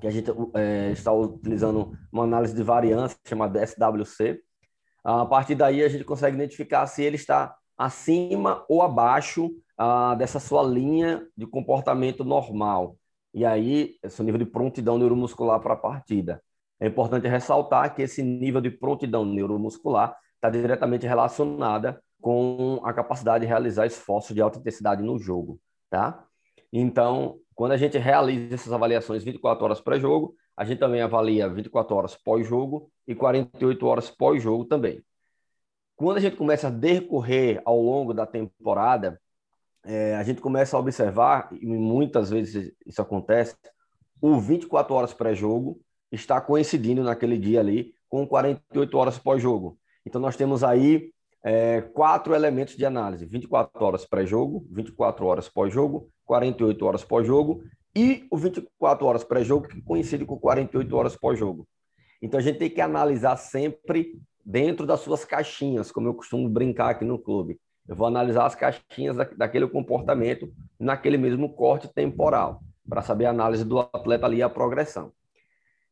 que 0.00 0.06
a 0.06 0.10
gente 0.10 0.30
é, 0.54 0.90
está 0.92 1.12
utilizando 1.12 1.96
uma 2.10 2.24
análise 2.24 2.54
de 2.54 2.62
variância 2.62 3.18
chamada 3.26 3.64
SWC, 3.64 4.40
a 5.04 5.24
partir 5.26 5.54
daí 5.54 5.82
a 5.82 5.88
gente 5.88 6.04
consegue 6.04 6.36
identificar 6.36 6.86
se 6.86 7.02
ele 7.02 7.16
está 7.16 7.56
acima 7.76 8.64
ou 8.68 8.82
abaixo 8.82 9.50
ah, 9.76 10.14
dessa 10.14 10.38
sua 10.38 10.62
linha 10.62 11.26
de 11.36 11.46
comportamento 11.46 12.22
normal. 12.24 12.96
E 13.32 13.44
aí, 13.44 13.96
esse 14.02 14.22
nível 14.22 14.38
de 14.38 14.44
prontidão 14.44 14.98
neuromuscular 14.98 15.60
para 15.60 15.74
a 15.74 15.76
partida. 15.76 16.42
É 16.78 16.86
importante 16.86 17.28
ressaltar 17.28 17.94
que 17.94 18.02
esse 18.02 18.22
nível 18.22 18.60
de 18.60 18.70
prontidão 18.70 19.24
neuromuscular 19.24 20.16
está 20.34 20.50
diretamente 20.50 21.06
relacionada 21.06 22.02
com 22.20 22.80
a 22.84 22.92
capacidade 22.92 23.44
de 23.44 23.48
realizar 23.48 23.86
esforços 23.86 24.34
de 24.34 24.42
alta 24.42 24.58
intensidade 24.58 25.02
no 25.02 25.18
jogo, 25.18 25.58
tá? 25.88 26.24
Então, 26.72 27.38
quando 27.60 27.72
a 27.72 27.76
gente 27.76 27.98
realiza 27.98 28.54
essas 28.54 28.72
avaliações 28.72 29.22
24 29.22 29.62
horas 29.62 29.82
pré-jogo, 29.82 30.34
a 30.56 30.64
gente 30.64 30.78
também 30.78 31.02
avalia 31.02 31.46
24 31.46 31.94
horas 31.94 32.16
pós-jogo 32.16 32.90
e 33.06 33.14
48 33.14 33.86
horas 33.86 34.10
pós-jogo 34.10 34.64
também. 34.64 35.04
Quando 35.94 36.16
a 36.16 36.20
gente 36.20 36.36
começa 36.36 36.68
a 36.68 36.70
decorrer 36.70 37.60
ao 37.66 37.78
longo 37.78 38.14
da 38.14 38.24
temporada, 38.24 39.20
é, 39.84 40.16
a 40.16 40.22
gente 40.22 40.40
começa 40.40 40.74
a 40.74 40.80
observar, 40.80 41.50
e 41.52 41.66
muitas 41.66 42.30
vezes 42.30 42.72
isso 42.86 43.02
acontece, 43.02 43.54
o 44.22 44.40
24 44.40 44.94
horas 44.94 45.12
pré-jogo 45.12 45.78
está 46.10 46.40
coincidindo 46.40 47.04
naquele 47.04 47.36
dia 47.36 47.60
ali 47.60 47.92
com 48.08 48.26
48 48.26 48.96
horas 48.96 49.18
pós-jogo. 49.18 49.78
Então, 50.06 50.18
nós 50.18 50.34
temos 50.34 50.64
aí 50.64 51.12
é, 51.44 51.82
quatro 51.82 52.34
elementos 52.34 52.74
de 52.74 52.86
análise: 52.86 53.26
24 53.26 53.84
horas 53.84 54.06
pré-jogo, 54.06 54.66
24 54.70 55.26
horas 55.26 55.46
pós-jogo, 55.46 56.10
48 56.30 56.86
horas 56.86 57.02
pós-jogo 57.02 57.64
e 57.96 58.24
o 58.30 58.36
24 58.36 59.04
horas 59.04 59.24
pré-jogo, 59.24 59.66
que 59.66 59.82
coincide 59.82 60.24
com 60.24 60.38
48 60.38 60.96
horas 60.96 61.16
pós-jogo. 61.16 61.66
Então 62.22 62.38
a 62.38 62.42
gente 62.42 62.60
tem 62.60 62.70
que 62.70 62.80
analisar 62.80 63.36
sempre 63.36 64.16
dentro 64.46 64.86
das 64.86 65.00
suas 65.00 65.24
caixinhas, 65.24 65.90
como 65.90 66.06
eu 66.06 66.14
costumo 66.14 66.48
brincar 66.48 66.90
aqui 66.90 67.04
no 67.04 67.18
clube. 67.18 67.58
Eu 67.88 67.96
vou 67.96 68.06
analisar 68.06 68.46
as 68.46 68.54
caixinhas 68.54 69.16
daquele 69.36 69.66
comportamento 69.66 70.52
naquele 70.78 71.18
mesmo 71.18 71.52
corte 71.52 71.92
temporal, 71.92 72.62
para 72.88 73.02
saber 73.02 73.26
a 73.26 73.30
análise 73.30 73.64
do 73.64 73.80
atleta 73.80 74.26
ali, 74.26 74.40
a 74.40 74.48
progressão. 74.48 75.12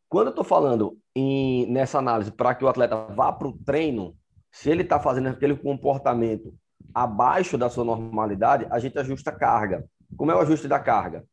Quando 0.09 0.29
eu 0.29 0.31
estou 0.31 0.45
falando 0.45 0.97
em, 1.17 1.67
nessa 1.67 1.99
análise 1.99 2.31
para 2.31 2.55
que 2.55 2.65
o 2.65 2.69
atleta 2.69 2.95
vá 2.95 3.33
para 3.33 3.49
o 3.49 3.59
treino, 3.59 4.17
se 4.53 4.71
ele 4.71 4.83
está 4.83 5.01
fazendo 5.01 5.31
aquele 5.31 5.57
comportamento 5.57 6.55
abaixo 6.95 7.59
da 7.59 7.69
sua 7.69 7.85
normalidade, 7.85 8.69
a 8.71 8.79
gente 8.79 8.97
ajusta 8.97 9.31
a 9.31 9.37
carga. 9.37 9.85
Como 10.17 10.31
é 10.31 10.35
o 10.35 10.41
ajuste 10.41 10.69
da 10.69 10.79
carga? 10.79 11.25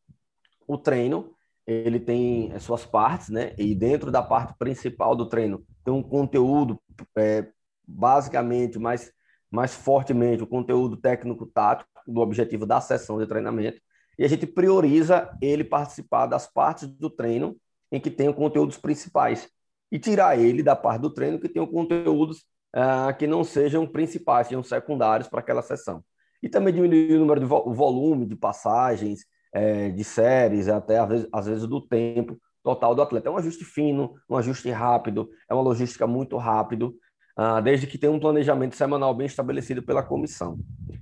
O 0.67 0.77
treino, 0.77 1.33
ele 1.65 1.99
tem 1.99 2.51
as 2.53 2.63
suas 2.63 2.85
partes, 2.85 3.29
né? 3.29 3.53
E 3.57 3.73
dentro 3.73 4.11
da 4.11 4.21
parte 4.21 4.53
principal 4.57 5.15
do 5.15 5.27
treino 5.27 5.65
tem 5.83 5.93
um 5.93 6.03
conteúdo, 6.03 6.79
é, 7.15 7.47
basicamente, 7.87 8.77
mais, 8.79 9.11
mais 9.49 9.73
fortemente, 9.73 10.43
o 10.43 10.47
conteúdo 10.47 10.97
técnico-tático 10.97 11.89
do 12.07 12.21
objetivo 12.21 12.65
da 12.65 12.81
sessão 12.81 13.17
de 13.17 13.27
treinamento. 13.27 13.79
E 14.17 14.23
a 14.23 14.27
gente 14.27 14.45
prioriza 14.47 15.29
ele 15.41 15.63
participar 15.63 16.25
das 16.27 16.47
partes 16.47 16.87
do 16.87 17.09
treino 17.09 17.55
em 17.91 17.99
que 17.99 18.09
tem 18.09 18.31
conteúdos 18.31 18.77
principais 18.77 19.49
e 19.91 19.99
tirar 19.99 20.39
ele 20.39 20.63
da 20.63 20.75
parte 20.75 21.01
do 21.01 21.09
treino 21.09 21.39
que 21.39 21.49
tem 21.49 21.65
conteúdos 21.65 22.45
uh, 22.75 23.15
que 23.17 23.27
não 23.27 23.43
sejam 23.43 23.85
principais, 23.87 24.47
sejam 24.47 24.63
secundários 24.63 25.29
para 25.29 25.39
aquela 25.39 25.61
sessão. 25.61 26.03
E 26.45 26.49
também 26.49 26.71
diminuir 26.71 27.15
o 27.15 27.19
número 27.19 27.39
de 27.39 27.45
vo 27.47 27.73
volume 27.73 28.23
de 28.23 28.35
passagens, 28.35 29.25
é, 29.51 29.89
de 29.89 30.03
séries, 30.03 30.67
até 30.67 30.99
às 30.99 31.09
vezes, 31.09 31.27
às 31.33 31.47
vezes 31.47 31.65
do 31.65 31.81
tempo 31.81 32.39
total 32.61 32.93
do 32.93 33.01
atleta. 33.01 33.29
É 33.29 33.31
um 33.31 33.37
ajuste 33.37 33.65
fino, 33.65 34.13
um 34.29 34.37
ajuste 34.37 34.69
rápido, 34.69 35.27
é 35.49 35.55
uma 35.55 35.63
logística 35.63 36.05
muito 36.05 36.37
rápido, 36.37 36.95
uh, 37.35 37.59
desde 37.63 37.87
que 37.87 37.97
tenha 37.97 38.13
um 38.13 38.19
planejamento 38.19 38.75
semanal 38.75 39.11
bem 39.15 39.25
estabelecido 39.25 39.81
pela 39.81 40.03
comissão. 40.03 40.59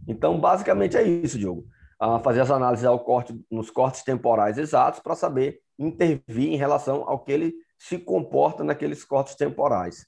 Então, 0.08 0.40
basicamente 0.40 0.96
é 0.96 1.04
isso, 1.04 1.38
Diogo. 1.38 1.66
Uh, 2.02 2.20
fazer 2.20 2.40
as 2.40 2.50
análises 2.50 2.86
ao 2.86 3.02
corte, 3.02 3.38
nos 3.52 3.70
cortes 3.70 4.02
temporais 4.02 4.58
exatos 4.58 5.02
para 5.02 5.14
saber 5.14 5.60
intervir 5.78 6.54
em 6.54 6.56
relação 6.56 7.04
ao 7.06 7.20
que 7.20 7.34
ele 7.34 7.54
se 7.78 7.98
comporta 7.98 8.64
naqueles 8.64 9.04
cortes 9.04 9.36
temporais. 9.36 10.08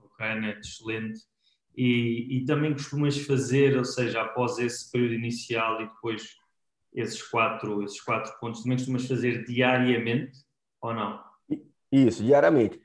Ok, 0.00 0.34
Neto, 0.40 0.60
excelente. 0.60 1.35
E, 1.76 2.38
e 2.38 2.44
também 2.46 2.72
costumas 2.72 3.18
fazer, 3.18 3.76
ou 3.76 3.84
seja, 3.84 4.22
após 4.22 4.58
esse 4.58 4.90
período 4.90 5.14
inicial 5.14 5.82
e 5.82 5.88
depois 5.88 6.34
esses 6.94 7.22
quatro, 7.22 7.82
esses 7.82 8.00
quatro 8.00 8.32
pontos, 8.40 8.62
também 8.62 8.78
costumas 8.78 9.06
fazer 9.06 9.44
diariamente 9.44 10.38
ou 10.80 10.94
não? 10.94 11.20
Isso, 11.92 12.24
diariamente. 12.24 12.80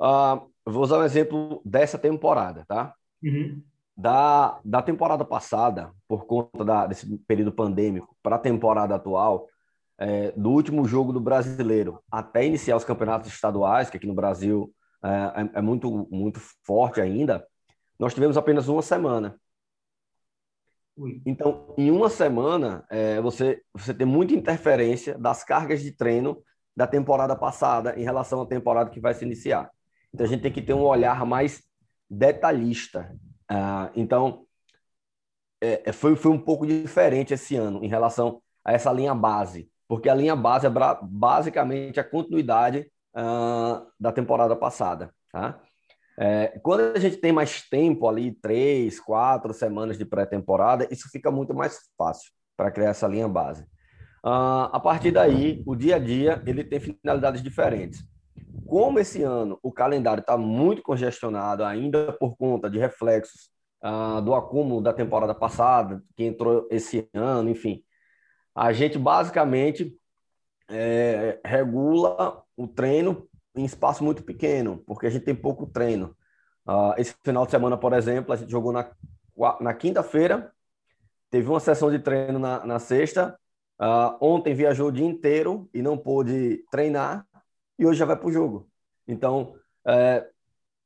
Uh, 0.00 0.50
vou 0.66 0.82
usar 0.82 0.98
um 0.98 1.04
exemplo 1.04 1.62
dessa 1.64 1.98
temporada, 1.98 2.64
tá? 2.68 2.94
Uhum. 3.22 3.62
Da, 3.96 4.60
da 4.64 4.82
temporada 4.82 5.24
passada, 5.24 5.92
por 6.06 6.26
conta 6.26 6.64
da, 6.64 6.86
desse 6.86 7.16
período 7.26 7.52
pandêmico, 7.52 8.14
para 8.22 8.36
a 8.36 8.40
temporada 8.40 8.94
atual, 8.94 9.48
é, 9.96 10.32
do 10.32 10.50
último 10.50 10.86
jogo 10.86 11.12
do 11.12 11.20
brasileiro 11.20 12.00
até 12.10 12.44
iniciar 12.44 12.76
os 12.76 12.84
campeonatos 12.84 13.32
estaduais, 13.32 13.88
que 13.88 13.96
aqui 13.96 14.06
no 14.06 14.14
Brasil 14.14 14.74
é, 15.02 15.08
é, 15.08 15.50
é 15.54 15.60
muito, 15.62 16.08
muito 16.10 16.40
forte 16.64 17.00
ainda, 17.00 17.46
nós 17.98 18.14
tivemos 18.14 18.36
apenas 18.36 18.68
uma 18.68 18.82
semana. 18.82 19.38
Então, 21.26 21.74
em 21.76 21.90
uma 21.90 22.08
semana, 22.08 22.84
é, 22.88 23.20
você, 23.20 23.62
você 23.72 23.92
tem 23.92 24.06
muita 24.06 24.34
interferência 24.34 25.18
das 25.18 25.42
cargas 25.42 25.82
de 25.82 25.90
treino 25.90 26.42
da 26.76 26.86
temporada 26.86 27.34
passada 27.34 27.98
em 27.98 28.04
relação 28.04 28.42
à 28.42 28.46
temporada 28.46 28.90
que 28.90 29.00
vai 29.00 29.14
se 29.14 29.24
iniciar. 29.24 29.70
Então, 30.12 30.24
a 30.24 30.28
gente 30.28 30.42
tem 30.42 30.52
que 30.52 30.62
ter 30.62 30.74
um 30.74 30.82
olhar 30.82 31.26
mais 31.26 31.62
detalhista. 32.08 33.12
Ah, 33.48 33.90
então, 33.96 34.46
é, 35.60 35.90
é 35.90 35.92
foi, 35.92 36.14
foi 36.14 36.30
um 36.30 36.38
pouco 36.38 36.66
diferente 36.66 37.34
esse 37.34 37.56
ano 37.56 37.84
em 37.84 37.88
relação 37.88 38.40
a 38.64 38.72
essa 38.72 38.92
linha 38.92 39.14
base 39.14 39.68
porque 39.88 40.08
a 40.08 40.14
linha 40.14 40.34
base 40.34 40.66
é 40.66 40.70
basicamente 41.02 42.00
a 42.00 42.04
continuidade 42.04 42.90
uh, 43.14 43.86
da 43.98 44.12
temporada 44.12 44.56
passada. 44.56 45.14
Tá? 45.30 45.60
É, 46.18 46.58
quando 46.62 46.96
a 46.96 46.98
gente 46.98 47.16
tem 47.16 47.32
mais 47.32 47.62
tempo 47.68 48.08
ali, 48.08 48.32
três, 48.32 49.00
quatro 49.00 49.52
semanas 49.52 49.98
de 49.98 50.04
pré-temporada, 50.04 50.86
isso 50.90 51.08
fica 51.10 51.30
muito 51.30 51.52
mais 51.52 51.78
fácil 51.98 52.30
para 52.56 52.70
criar 52.70 52.90
essa 52.90 53.08
linha 53.08 53.28
base. 53.28 53.62
Uh, 54.24 54.70
a 54.72 54.80
partir 54.80 55.10
daí, 55.10 55.62
o 55.66 55.74
dia 55.74 55.96
a 55.96 55.98
dia 55.98 56.42
ele 56.46 56.64
tem 56.64 56.80
finalidades 56.80 57.42
diferentes. 57.42 58.02
Como 58.66 58.98
esse 58.98 59.22
ano 59.22 59.58
o 59.62 59.70
calendário 59.70 60.20
está 60.20 60.36
muito 60.36 60.82
congestionado, 60.82 61.64
ainda 61.64 62.12
por 62.12 62.36
conta 62.36 62.70
de 62.70 62.78
reflexos 62.78 63.50
uh, 63.84 64.22
do 64.22 64.34
acúmulo 64.34 64.80
da 64.80 64.92
temporada 64.92 65.34
passada, 65.34 66.02
que 66.16 66.24
entrou 66.24 66.66
esse 66.70 67.08
ano, 67.12 67.50
enfim, 67.50 67.82
a 68.54 68.72
gente 68.72 68.98
basicamente 68.98 69.94
é, 70.70 71.40
regula 71.44 72.42
o 72.56 72.66
treino 72.66 73.28
em 73.54 73.64
espaço 73.64 74.02
muito 74.02 74.22
pequeno, 74.22 74.82
porque 74.86 75.06
a 75.06 75.10
gente 75.10 75.24
tem 75.24 75.34
pouco 75.34 75.66
treino. 75.66 76.16
Uh, 76.66 76.94
esse 76.96 77.14
final 77.22 77.44
de 77.44 77.50
semana, 77.50 77.76
por 77.76 77.92
exemplo, 77.92 78.32
a 78.32 78.36
gente 78.36 78.50
jogou 78.50 78.72
na, 78.72 78.90
na 79.60 79.74
quinta-feira, 79.74 80.52
teve 81.30 81.48
uma 81.48 81.60
sessão 81.60 81.90
de 81.90 81.98
treino 81.98 82.38
na, 82.38 82.64
na 82.64 82.78
sexta, 82.78 83.38
uh, 83.80 84.16
ontem 84.20 84.54
viajou 84.54 84.88
o 84.88 84.92
dia 84.92 85.06
inteiro 85.06 85.68
e 85.72 85.82
não 85.82 85.96
pôde 85.96 86.64
treinar, 86.70 87.26
e 87.78 87.86
hoje 87.86 87.98
já 87.98 88.04
vai 88.04 88.16
para 88.16 88.28
o 88.28 88.32
jogo. 88.32 88.68
Então, 89.06 89.54
é, 89.86 90.26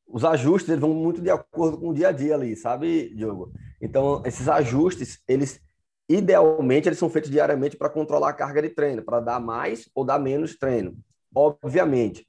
os 0.07 0.25
ajustes 0.25 0.71
eles 0.71 0.81
vão 0.81 0.93
muito 0.95 1.21
de 1.21 1.31
acordo 1.31 1.79
com 1.79 1.91
o 1.91 1.95
dia 1.95 2.09
a 2.09 2.13
dia 2.13 2.35
ali, 2.35 2.57
sabe, 2.57 3.15
Diogo? 3.15 3.53
Então, 3.81 4.23
esses 4.25 4.49
ajustes, 4.49 5.23
eles 5.29 5.61
Idealmente, 6.09 6.89
eles 6.89 6.99
são 6.99 7.11
feitos 7.11 7.31
diariamente 7.31 7.77
para 7.77 7.91
controlar 7.91 8.31
a 8.31 8.33
carga 8.33 8.63
de 8.63 8.71
treino, 8.71 9.03
para 9.03 9.21
dar 9.21 9.39
mais 9.39 9.91
ou 9.95 10.05
dar 10.05 10.19
menos 10.19 10.57
treino. 10.57 10.97
Obviamente, 11.35 12.27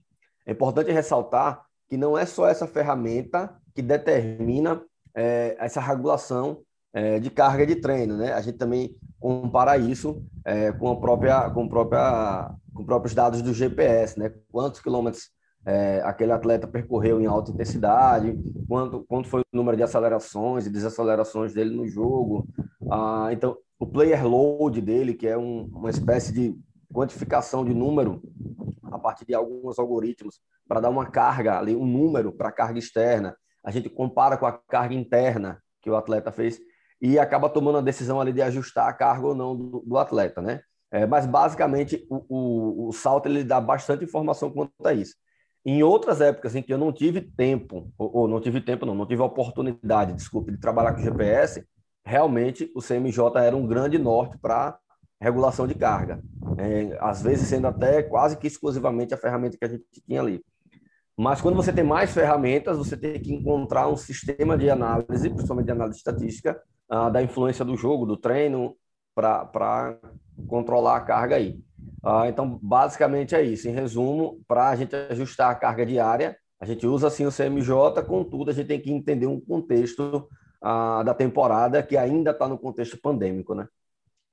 é 0.50 0.52
importante 0.52 0.92
ressaltar 0.92 1.64
que 1.88 1.96
não 1.96 2.18
é 2.18 2.26
só 2.26 2.48
essa 2.48 2.66
ferramenta 2.66 3.56
que 3.76 3.84
determina 3.84 4.82
é, 5.16 5.56
essa 5.60 5.80
regulação 5.80 6.62
é, 6.92 7.20
de 7.20 7.30
carga 7.30 7.68
de 7.68 7.76
treino, 7.76 8.18
né? 8.18 8.34
A 8.34 8.42
gente 8.42 8.58
também 8.58 8.96
compara 9.20 9.78
isso 9.78 10.26
é, 10.44 10.72
com 10.72 10.90
a 10.90 11.00
própria, 11.00 11.52
com 11.52 11.70
própria, 11.70 12.52
com 12.74 12.84
próprios 12.84 13.14
dados 13.14 13.44
do 13.44 13.54
GPS, 13.54 14.18
né? 14.18 14.34
Quantos 14.52 14.82
quilômetros 14.82 15.30
é, 15.68 16.02
aquele 16.04 16.32
atleta 16.32 16.68
percorreu 16.68 17.22
em 17.22 17.28
alta 17.28 17.52
intensidade, 17.52 18.36
quanto, 18.68 19.06
quanto 19.08 19.28
foi 19.28 19.42
o 19.42 19.56
número 19.56 19.78
de 19.78 19.84
acelerações 19.84 20.66
e 20.66 20.72
desacelerações 20.72 21.54
dele 21.54 21.76
no 21.76 21.88
jogo. 21.88 22.48
Ah, 22.90 23.30
então, 23.32 23.56
o 23.78 23.86
player 23.86 24.28
load 24.28 24.82
dele, 24.82 25.14
que 25.14 25.28
é 25.28 25.38
um, 25.38 25.66
uma 25.66 25.92
espécie 25.92 26.34
de 26.34 26.58
quantificação 26.92 27.64
de 27.64 27.74
número 27.74 28.20
partir 29.10 29.26
de 29.26 29.34
alguns 29.34 29.80
algoritmos 29.80 30.40
para 30.68 30.80
dar 30.80 30.90
uma 30.90 31.08
carga 31.08 31.58
ali, 31.58 31.76
um 31.76 31.86
número 31.86 32.32
para 32.32 32.50
a 32.50 32.52
carga 32.52 32.78
externa. 32.78 33.36
A 33.64 33.72
gente 33.72 33.90
compara 33.90 34.38
com 34.38 34.46
a 34.46 34.52
carga 34.52 34.94
interna 34.94 35.62
que 35.82 35.90
o 35.90 35.96
atleta 35.96 36.32
fez 36.32 36.60
e 37.02 37.18
acaba 37.18 37.50
tomando 37.50 37.80
a 37.80 37.82
decisão 37.82 38.22
ali 38.22 38.32
de 38.32 38.42
ajustar 38.42 38.88
a 38.88 38.94
carga 38.94 39.28
ou 39.28 39.36
não 39.36 39.56
do, 39.56 39.84
do 39.86 39.98
atleta, 39.98 40.42
né? 40.42 40.62
É, 40.92 41.06
mas 41.06 41.26
basicamente 41.26 42.06
o, 42.10 42.26
o, 42.28 42.88
o, 42.88 42.94
salto 42.94 43.28
ele 43.28 43.44
dá 43.44 43.62
bastante 43.62 44.04
informação 44.04 44.52
quanto 44.52 44.72
a 44.84 44.94
isso. 44.94 45.16
Em 45.66 45.84
outras 45.84 46.20
épocas 46.20 46.56
em 46.56 46.64
que 46.64 46.74
eu 46.74 46.78
não 46.78 46.92
tive 46.92 47.22
tempo, 47.22 47.92
ou, 47.98 48.18
ou 48.18 48.28
não 48.28 48.42
tive 48.42 48.60
tempo, 48.60 48.86
não, 48.86 48.96
não 48.96 49.06
tive 49.06 49.22
oportunidade, 49.22 50.14
desculpe, 50.14 50.52
de 50.52 50.58
trabalhar 50.58 50.94
com 50.94 51.02
GPS, 51.02 51.64
realmente 52.04 52.72
o 52.76 52.82
CMJ 52.82 53.40
era 53.40 53.56
um 53.56 53.68
grande 53.68 53.98
norte 54.00 54.38
para 54.40 54.80
regulação 55.22 55.68
de 55.68 55.76
carga. 55.76 56.22
É, 56.58 56.98
às 57.00 57.22
vezes 57.22 57.48
sendo 57.48 57.68
até 57.68 58.02
quase 58.04 58.38
que 58.38 58.48
exclusivamente 58.48 59.14
a 59.14 59.18
ferramenta 59.18 59.58
que 59.58 59.66
a 59.66 59.70
gente 59.70 59.84
tinha 60.08 60.22
ali. 60.22 60.42
Mas 61.18 61.42
quando 61.42 61.56
você 61.56 61.74
tem 61.74 61.84
mais 61.84 62.14
ferramentas, 62.14 62.78
você 62.78 62.96
tem 62.96 63.20
que 63.20 63.34
encontrar 63.34 63.90
um 63.90 63.98
sistema 63.98 64.58
de 64.58 64.70
análise, 64.70 65.30
principalmente 65.30 65.66
de 65.66 65.72
análise 65.72 65.98
estatística, 65.98 66.62
uh, 66.90 67.12
da 67.12 67.22
influência 67.22 67.66
do 67.66 67.76
jogo, 67.76 68.06
do 68.06 68.16
treino, 68.16 68.76
para 69.14 69.98
controlar 70.48 70.96
a 70.96 71.02
carga 71.02 71.36
aí. 71.36 71.60
Uh, 72.02 72.26
então, 72.30 72.58
basicamente 72.64 73.36
é 73.36 73.44
isso. 73.44 73.68
Em 73.68 73.74
resumo, 73.74 74.40
para 74.48 74.70
a 74.70 74.76
gente 74.78 74.96
ajustar 74.96 75.52
a 75.52 75.56
carga 75.56 75.86
diária, 75.86 76.38
a 76.58 76.66
gente 76.66 76.88
usa 76.88 77.08
assim 77.08 77.26
o 77.26 77.32
CMJ, 77.32 78.02
contudo, 78.08 78.52
a 78.52 78.54
gente 78.54 78.68
tem 78.68 78.80
que 78.80 78.92
entender 78.92 79.28
um 79.28 79.40
contexto 79.40 80.28
a, 80.62 81.04
da 81.04 81.14
temporada 81.14 81.84
que 81.84 81.98
ainda 81.98 82.32
está 82.32 82.48
no 82.48 82.58
contexto 82.58 82.98
pandêmico, 82.98 83.54
né? 83.54 83.68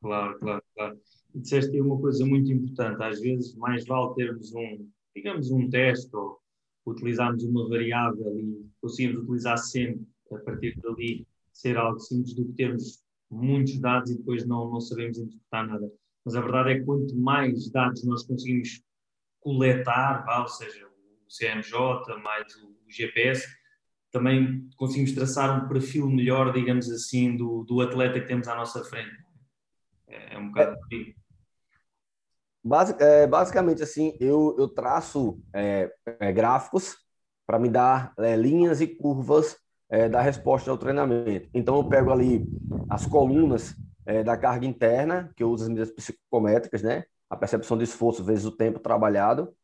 Claro, 0.07 0.39
claro, 0.39 0.63
claro. 0.77 1.01
E 1.35 1.41
disseste 1.41 1.81
uma 1.81 2.01
coisa 2.01 2.25
muito 2.25 2.53
importante, 2.53 3.03
às 3.03 3.21
vezes 3.21 3.57
mais 3.57 3.85
vale 3.87 4.15
termos 4.15 4.55
um, 4.55 4.89
digamos, 5.17 5.51
um 5.51 5.69
teste 5.69 6.15
ou 6.15 6.39
utilizarmos 6.87 7.43
uma 7.43 7.69
variável 7.69 8.39
e 8.39 8.71
conseguimos 8.81 9.25
utilizar 9.25 9.59
sempre 9.59 10.07
a 10.33 10.39
partir 10.39 10.79
dali 10.81 11.27
ser 11.53 11.77
algo 11.77 11.99
simples 11.99 12.35
do 12.35 12.45
que 12.47 12.53
termos 12.53 13.03
muitos 13.29 13.81
dados 13.81 14.13
e 14.13 14.19
depois 14.19 14.47
não, 14.47 14.71
não 14.71 14.81
sabemos 14.81 15.19
interpretar 15.19 15.67
nada. 15.67 15.91
Mas 16.25 16.37
a 16.37 16.41
verdade 16.41 16.71
é 16.71 16.79
que 16.79 16.85
quanto 16.85 17.17
mais 17.17 17.69
dados 17.73 18.05
nós 18.05 18.25
conseguimos 18.25 18.81
coletar, 19.41 20.25
ou 20.41 20.47
seja, 20.47 20.87
o 20.87 21.27
CMJ 21.29 22.17
mais 22.23 22.47
o 22.63 22.77
GPS, 22.89 23.45
também 24.13 24.69
conseguimos 24.77 25.13
traçar 25.13 25.65
um 25.65 25.69
perfil 25.69 26.09
melhor, 26.09 26.53
digamos 26.53 26.89
assim, 26.93 27.37
do, 27.37 27.65
do 27.65 27.81
atleta 27.81 28.21
que 28.21 28.29
temos 28.29 28.47
à 28.47 28.55
nossa 28.55 28.85
frente. 28.85 29.26
É, 30.09 30.35
é 30.35 30.39
um 30.39 30.49
bocado 30.49 30.77
é, 30.93 31.15
basic, 32.65 33.03
é, 33.03 33.27
basicamente, 33.27 33.83
assim, 33.83 34.17
eu, 34.21 34.55
eu 34.59 34.69
traço 34.69 35.41
é, 35.53 35.93
é 36.21 36.33
gráficos 36.33 36.97
para 37.47 37.59
me 37.59 37.69
dar 37.69 38.13
é, 38.19 38.37
linhas 38.37 38.81
e 38.81 38.87
curvas 38.87 39.57
da 40.11 40.21
resposta 40.21 40.69
ao 40.69 40.77
treinamento. 40.77 41.49
Então, 41.55 41.77
eu 41.77 41.85
pego 41.85 42.11
ali 42.11 42.45
as 42.89 43.07
colunas 43.07 43.73
da 44.25 44.37
carga 44.37 44.67
interna, 44.67 45.31
que 45.37 45.45
eu 45.45 45.49
uso 45.49 45.63
as 45.63 45.69
medidas 45.69 45.93
psicométricas, 45.93 46.83
né? 46.83 47.05
A 47.31 47.37
percepção 47.37 47.79
de 47.79 47.85
esforço 47.85 48.25
vezes 48.25 48.45
o 48.45 48.51
tempo 48.51 48.81
trabalhado. 48.81 49.55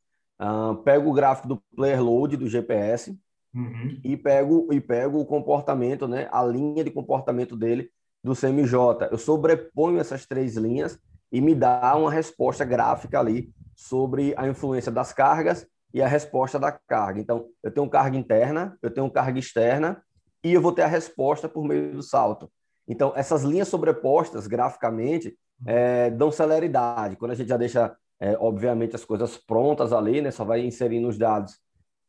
Uh, 0.41 0.77
pego 0.85 1.11
o 1.11 1.13
gráfico 1.13 1.49
do 1.49 1.61
player 1.75 2.01
load 2.01 2.37
do 2.37 2.49
GPS, 2.49 3.19
Uhum. 3.55 4.01
E, 4.03 4.17
pego, 4.17 4.73
e 4.73 4.81
pego 4.81 5.21
o 5.21 5.27
comportamento, 5.27 6.09
né, 6.09 6.29
a 6.33 6.43
linha 6.43 6.83
de 6.83 6.91
comportamento 6.91 7.55
dele 7.57 7.91
do 8.23 8.35
CMJ. 8.35 9.09
Eu 9.11 9.19
sobreponho 9.19 9.99
essas 9.99 10.27
três 10.27 10.57
linhas 10.57 10.99
e 11.31 11.41
me 11.41 11.55
dá 11.55 11.95
uma 11.97 12.11
resposta 12.11 12.65
gráfica 12.65 13.19
ali 13.19 13.53
sobre 13.75 14.35
a 14.37 14.47
influência 14.47 14.93
das 14.93 15.13
cargas 15.13 15.67
e 15.93 16.01
a 16.01 16.07
resposta 16.07 16.59
da 16.59 16.73
carga. 16.73 17.21
Então, 17.21 17.49
eu 17.63 17.71
tenho 17.71 17.89
carga 17.89 18.17
interna, 18.17 18.79
eu 18.83 18.91
tenho 18.91 19.11
carga 19.11 19.39
externa 19.39 20.03
e 20.45 20.53
eu 20.53 20.61
vou 20.61 20.73
ter 20.73 20.83
a 20.83 20.87
resposta 20.87 21.49
por 21.49 21.65
meio 21.65 21.95
do 21.95 22.03
salto. 22.03 22.51
Então, 22.87 23.13
essas 23.15 23.43
linhas 23.43 23.69
sobrepostas 23.69 24.47
graficamente 24.47 25.37
é, 25.67 26.11
dão 26.11 26.31
celeridade. 26.31 27.17
Quando 27.17 27.33
a 27.33 27.35
gente 27.35 27.49
já 27.49 27.57
deixa, 27.57 27.95
é, 28.21 28.37
obviamente, 28.39 28.97
as 28.97 29.05
coisas 29.05 29.37
prontas 29.37 29.93
ali, 29.93 30.21
né, 30.21 30.31
só 30.31 30.45
vai 30.45 30.65
inserindo 30.65 31.09
os 31.09 31.19
dados 31.19 31.59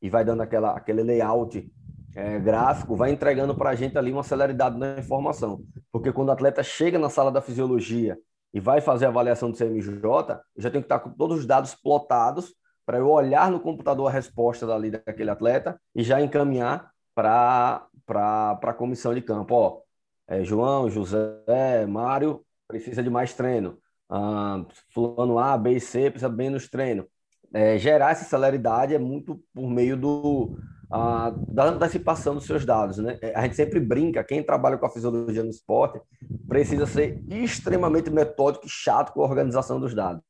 e 0.02 0.10
vai 0.10 0.26
dando 0.26 0.42
aquela, 0.42 0.72
aquele 0.72 1.04
layout 1.04 1.72
é, 2.16 2.40
gráfico, 2.40 2.96
vai 2.96 3.12
entregando 3.12 3.56
para 3.56 3.72
a 3.72 3.76
gente 3.76 3.98
ali 3.98 4.12
uma 4.12 4.24
celeridade 4.24 4.78
na 4.78 5.00
informação. 5.00 5.64
Porque 5.92 6.12
quando 6.12 6.30
o 6.30 6.32
atleta 6.32 6.64
chega 6.64 7.00
na 7.00 7.10
sala 7.10 7.32
da 7.32 7.42
fisiologia 7.42 8.18
e 8.54 8.60
vai 8.60 8.82
fazer 8.82 9.06
a 9.06 9.10
avaliação 9.10 9.50
do 9.52 9.58
CMJ, 9.58 9.94
eu 10.56 10.62
já 10.62 10.70
tenho 10.70 10.84
que 10.84 10.86
estar 10.86 11.00
com 11.00 11.10
todos 11.12 11.40
os 11.40 11.46
dados 11.46 11.74
plotados 11.76 12.54
para 12.86 12.98
eu 12.98 13.10
olhar 13.10 13.50
no 13.50 13.60
computador 13.60 14.08
a 14.08 14.12
resposta 14.12 14.68
dali 14.68 14.92
daquele 14.92 15.30
atleta 15.30 15.80
e 15.96 16.04
já 16.04 16.22
encaminhar 16.22 16.92
para 17.16 17.88
a 18.62 18.74
comissão 18.74 19.14
de 19.14 19.22
campo. 19.22 19.56
Ó, 19.56 19.82
é, 20.28 20.44
João, 20.44 20.90
José, 20.90 21.86
Mário, 21.88 22.46
precisa 22.68 23.02
de 23.02 23.10
mais 23.10 23.34
treino. 23.34 23.78
Ah, 24.10 24.64
fulano 24.94 25.40
A, 25.40 25.58
B 25.58 25.72
e 25.74 25.80
C 25.80 26.12
precisa 26.12 26.30
de 26.30 26.36
menos 26.36 26.70
treino 26.70 27.08
é, 27.54 27.78
gerar 27.78 28.12
essa 28.12 28.26
celeridade 28.26 28.96
é 28.96 29.00
muito 29.00 29.40
por 29.54 29.70
meio 29.70 29.96
do, 29.96 30.58
da 31.48 31.66
antecipação 31.66 32.36
dos 32.36 32.46
seus 32.46 32.66
dados. 32.66 32.98
Né? 33.00 33.18
É, 33.22 33.36
a 33.36 33.42
gente 33.44 33.56
sempre 33.56 33.80
brinca, 33.80 34.24
quem 34.24 34.44
trabalha 34.44 34.78
com 34.78 34.86
a 34.86 34.90
fisiologia 34.90 35.44
no 35.44 35.50
esporte 35.50 36.00
precisa 36.48 36.86
ser 36.86 37.24
extremamente 37.30 38.10
metódico 38.10 38.68
e 38.68 38.70
chato 38.70 39.12
com 39.12 39.22
a 39.22 39.28
organização 39.28 39.80
dos 39.80 39.96
dados. 39.96 40.24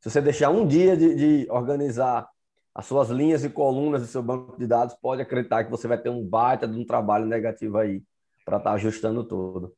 Se 0.00 0.10
você 0.10 0.20
deixar 0.20 0.50
um 0.50 0.66
dia 0.66 0.96
de, 0.96 1.14
de 1.14 1.50
organizar 1.50 2.28
as 2.74 2.84
suas 2.84 3.08
linhas 3.08 3.44
e 3.44 3.48
colunas 3.48 4.02
do 4.02 4.08
seu 4.08 4.22
banco 4.22 4.58
de 4.58 4.66
dados, 4.66 4.94
pode 5.00 5.22
acreditar 5.22 5.64
que 5.64 5.70
você 5.70 5.88
vai 5.88 5.96
ter 5.96 6.10
um 6.10 6.22
baita 6.22 6.68
de 6.68 6.78
um 6.78 6.84
trabalho 6.84 7.24
negativo 7.24 7.78
aí 7.78 8.02
para 8.44 8.58
estar 8.58 8.70
tá 8.70 8.76
ajustando 8.76 9.24
tudo. 9.24 9.72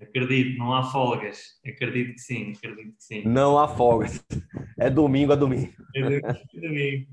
Acredito, 0.00 0.58
não 0.58 0.74
há 0.74 0.82
folgas. 0.84 1.58
Acredito 1.66 2.14
que 2.14 2.20
sim, 2.20 2.52
acredito 2.52 2.94
que 2.96 3.02
sim. 3.02 3.22
Não 3.24 3.58
há 3.58 3.68
folgas. 3.68 4.22
É 4.78 4.90
domingo 4.90 5.32
a 5.32 5.36
domingo. 5.36 5.72
É 5.94 6.02
domingo. 6.02 7.06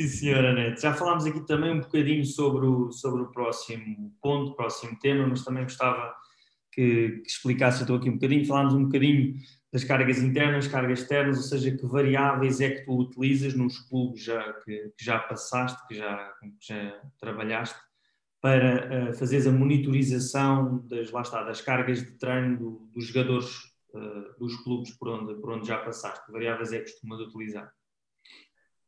Sim, 0.00 0.08
senhora 0.08 0.54
Neto. 0.54 0.80
Já 0.80 0.94
falámos 0.94 1.26
aqui 1.26 1.46
também 1.46 1.72
um 1.72 1.80
bocadinho 1.80 2.24
sobre 2.24 2.64
o, 2.64 2.90
sobre 2.90 3.20
o 3.20 3.30
próximo 3.30 4.10
ponto, 4.22 4.56
próximo 4.56 4.98
tema, 4.98 5.26
mas 5.26 5.44
também 5.44 5.64
gostava 5.64 6.14
que, 6.72 7.20
que 7.22 7.28
explicasse 7.28 7.82
então 7.82 7.96
aqui 7.96 8.08
um 8.08 8.14
bocadinho. 8.14 8.46
Falámos 8.46 8.72
um 8.72 8.84
bocadinho 8.84 9.34
das 9.70 9.84
cargas 9.84 10.18
internas, 10.22 10.66
cargas 10.66 11.00
externas, 11.00 11.36
ou 11.36 11.42
seja, 11.42 11.76
que 11.76 11.84
variáveis 11.84 12.62
é 12.62 12.70
que 12.70 12.86
tu 12.86 12.98
utilizas 12.98 13.52
nos 13.52 13.78
clubes 13.90 14.24
já, 14.24 14.54
que, 14.64 14.90
que 14.96 15.04
já 15.04 15.18
passaste, 15.18 15.86
que 15.86 15.94
já, 15.94 16.32
que 16.40 16.66
já 16.66 16.98
trabalhaste 17.20 17.78
para 18.40 19.10
uh, 19.10 19.14
fazeres 19.14 19.46
a 19.46 19.52
monitorização 19.52 20.78
das, 20.88 21.10
lá 21.10 21.20
está, 21.20 21.42
das 21.42 21.60
cargas 21.60 22.02
de 22.02 22.12
treino 22.12 22.56
do, 22.56 22.90
dos 22.94 23.04
jogadores 23.04 23.54
uh, 23.92 24.38
dos 24.38 24.56
clubes 24.62 24.92
por 24.92 25.08
onde, 25.08 25.34
por 25.42 25.50
onde 25.52 25.68
já 25.68 25.76
passaste? 25.76 26.24
Que 26.24 26.32
variáveis 26.32 26.72
é 26.72 26.78
que 26.78 26.90
costumas 26.90 27.20
utilizar? 27.20 27.70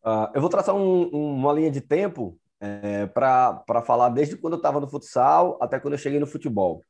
Uh, 0.04 0.28
eu 0.34 0.40
vou 0.40 0.50
traçar 0.50 0.74
um, 0.74 1.08
uma 1.08 1.52
linha 1.52 1.70
de 1.70 1.80
tempo 1.80 2.38
é, 2.60 3.06
para 3.06 3.82
falar 3.84 4.08
desde 4.08 4.36
quando 4.36 4.54
eu 4.54 4.56
estava 4.56 4.80
no 4.80 4.88
futsal 4.88 5.58
até 5.60 5.78
quando 5.80 5.94
eu 5.94 5.98
cheguei 5.98 6.18
no 6.18 6.26
futebol. 6.26 6.82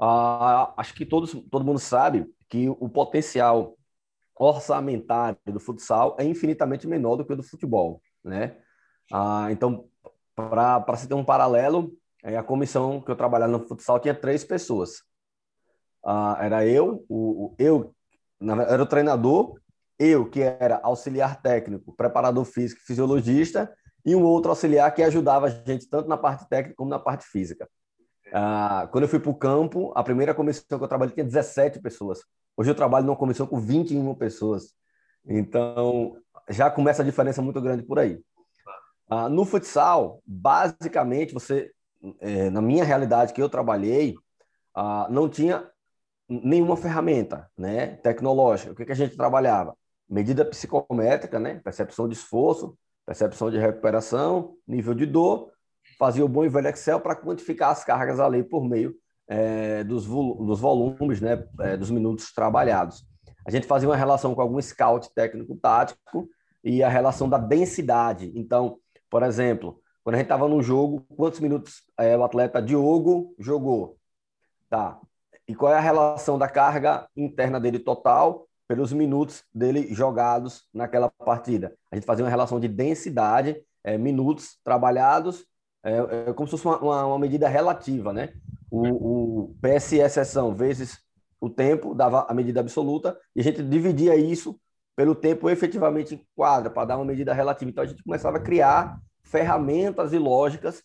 Uh, 0.00 0.72
acho 0.76 0.94
que 0.94 1.06
todos, 1.06 1.32
todo 1.50 1.64
mundo 1.64 1.78
sabe 1.78 2.26
que 2.48 2.68
o 2.68 2.88
potencial 2.88 3.76
orçamentário 4.34 5.38
do 5.46 5.58
futsal 5.58 6.16
é 6.18 6.24
infinitamente 6.24 6.86
menor 6.86 7.16
do 7.16 7.24
que 7.24 7.32
o 7.32 7.36
do 7.36 7.42
futebol, 7.42 8.02
né? 8.22 8.58
Uh, 9.12 9.50
então, 9.50 9.88
para 10.34 10.96
se 10.96 11.08
ter 11.08 11.14
um 11.14 11.24
paralelo, 11.24 11.92
a 12.22 12.42
comissão 12.42 13.00
que 13.00 13.10
eu 13.10 13.16
trabalhava 13.16 13.52
no 13.52 13.66
futsal 13.66 14.00
tinha 14.00 14.14
três 14.14 14.44
pessoas. 14.44 15.02
Ah, 16.04 16.38
era 16.40 16.66
eu, 16.66 17.04
o, 17.08 17.46
o 17.46 17.54
eu 17.58 17.94
era 18.68 18.82
o 18.82 18.86
treinador, 18.86 19.58
eu 19.98 20.28
que 20.28 20.42
era 20.42 20.80
auxiliar 20.82 21.40
técnico, 21.40 21.94
preparador 21.96 22.44
físico, 22.44 22.80
fisiologista, 22.84 23.72
e 24.04 24.14
um 24.14 24.22
outro 24.22 24.50
auxiliar 24.50 24.94
que 24.94 25.02
ajudava 25.02 25.46
a 25.46 25.50
gente 25.50 25.88
tanto 25.88 26.08
na 26.08 26.16
parte 26.16 26.48
técnica 26.48 26.76
como 26.76 26.88
na 26.88 26.98
parte 26.98 27.24
física. 27.26 27.68
Ah, 28.32 28.88
quando 28.92 29.04
eu 29.04 29.08
fui 29.08 29.18
para 29.18 29.30
o 29.30 29.34
campo, 29.34 29.92
a 29.96 30.02
primeira 30.02 30.34
comissão 30.34 30.78
que 30.78 30.84
eu 30.84 30.88
trabalhei 30.88 31.14
tinha 31.14 31.24
17 31.24 31.80
pessoas. 31.80 32.20
Hoje 32.56 32.70
eu 32.70 32.74
trabalho 32.74 33.04
numa 33.04 33.16
comissão 33.16 33.46
com 33.46 33.58
21 33.58 34.14
pessoas. 34.14 34.74
Então, 35.26 36.16
já 36.48 36.70
começa 36.70 37.02
a 37.02 37.04
diferença 37.04 37.42
muito 37.42 37.60
grande 37.60 37.82
por 37.82 37.98
aí. 37.98 38.20
Ah, 39.08 39.28
no 39.28 39.44
futsal, 39.44 40.20
basicamente, 40.24 41.34
você, 41.34 41.72
é, 42.20 42.50
na 42.50 42.62
minha 42.62 42.84
realidade 42.84 43.32
que 43.32 43.42
eu 43.42 43.48
trabalhei, 43.48 44.14
ah, 44.74 45.08
não 45.10 45.28
tinha 45.28 45.68
nenhuma 46.28 46.76
ferramenta 46.76 47.50
né, 47.56 47.96
tecnológica. 47.96 48.72
O 48.72 48.74
que, 48.74 48.84
que 48.84 48.92
a 48.92 48.96
gente 48.96 49.16
trabalhava? 49.16 49.76
Medida 50.08 50.44
psicométrica, 50.44 51.38
né, 51.38 51.60
percepção 51.64 52.08
de 52.08 52.14
esforço, 52.14 52.76
percepção 53.04 53.50
de 53.50 53.58
recuperação, 53.58 54.56
nível 54.66 54.94
de 54.94 55.06
dor, 55.06 55.50
fazia 55.98 56.24
o 56.24 56.28
bom 56.28 56.44
e 56.44 56.48
velho 56.48 56.68
Excel 56.68 57.00
para 57.00 57.16
quantificar 57.16 57.70
as 57.70 57.84
cargas 57.84 58.20
ali 58.20 58.42
por 58.42 58.64
meio 58.64 58.94
é, 59.28 59.82
dos, 59.84 60.06
dos, 60.06 60.60
volumes, 60.60 61.20
né, 61.20 61.44
é, 61.60 61.76
dos 61.76 61.90
minutos 61.90 62.32
trabalhados. 62.32 63.04
A 63.46 63.50
gente 63.50 63.66
fazia 63.66 63.88
uma 63.88 63.96
relação 63.96 64.34
com 64.34 64.40
algum 64.40 64.60
scout 64.60 65.12
técnico-tático 65.14 66.28
e 66.62 66.82
a 66.82 66.88
relação 66.88 67.28
da 67.28 67.38
densidade. 67.38 68.32
Então, 68.34 68.78
por 69.08 69.22
exemplo, 69.22 69.80
quando 70.02 70.14
a 70.14 70.18
gente 70.18 70.26
estava 70.26 70.48
no 70.48 70.62
jogo, 70.62 71.04
quantos 71.16 71.40
minutos 71.40 71.82
é, 71.98 72.16
o 72.16 72.24
atleta 72.24 72.60
Diogo 72.60 73.34
jogou? 73.38 73.96
Tá. 74.68 75.00
E 75.48 75.54
qual 75.54 75.72
é 75.72 75.76
a 75.76 75.80
relação 75.80 76.38
da 76.38 76.48
carga 76.48 77.08
interna 77.16 77.60
dele 77.60 77.78
total 77.78 78.45
pelos 78.68 78.92
minutos 78.92 79.44
dele 79.54 79.92
jogados 79.94 80.68
naquela 80.72 81.10
partida? 81.10 81.74
A 81.90 81.96
gente 81.96 82.04
fazia 82.04 82.24
uma 82.24 82.30
relação 82.30 82.58
de 82.58 82.68
densidade, 82.68 83.62
é, 83.84 83.96
minutos 83.96 84.58
trabalhados, 84.64 85.46
é, 85.84 86.28
é, 86.28 86.32
como 86.32 86.48
se 86.48 86.52
fosse 86.52 86.66
uma, 86.66 86.78
uma, 86.78 87.06
uma, 87.06 87.18
medida 87.18 87.48
relativa, 87.48 88.12
né? 88.12 88.32
O, 88.70 89.44
o 89.44 89.54
PSE 89.60 90.08
sessão 90.08 90.54
vezes 90.54 90.98
o 91.40 91.48
tempo 91.48 91.94
dava 91.94 92.26
a 92.28 92.34
medida 92.34 92.60
absoluta 92.60 93.16
e 93.34 93.40
a 93.40 93.44
gente 93.44 93.62
dividia 93.62 94.16
isso 94.16 94.58
pelo 94.96 95.14
tempo 95.14 95.48
efetivamente 95.50 96.14
em 96.14 96.26
quadra, 96.34 96.70
para 96.70 96.86
dar 96.86 96.96
uma 96.96 97.04
medida 97.04 97.32
relativa. 97.34 97.70
Então 97.70 97.84
a 97.84 97.86
gente 97.86 98.02
começava 98.02 98.38
a 98.38 98.40
criar 98.40 98.98
ferramentas 99.22 100.12
e 100.12 100.18
lógicas 100.18 100.82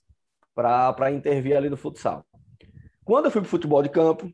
para 0.54 1.12
intervir 1.12 1.56
ali 1.56 1.70
no 1.70 1.78
futsal. 1.78 2.26
Quando 3.06 3.26
eu 3.26 3.32
fui 3.32 3.42
para 3.42 3.48
o 3.48 3.50
futebol 3.50 3.82
de 3.82 3.90
campo, 3.90 4.32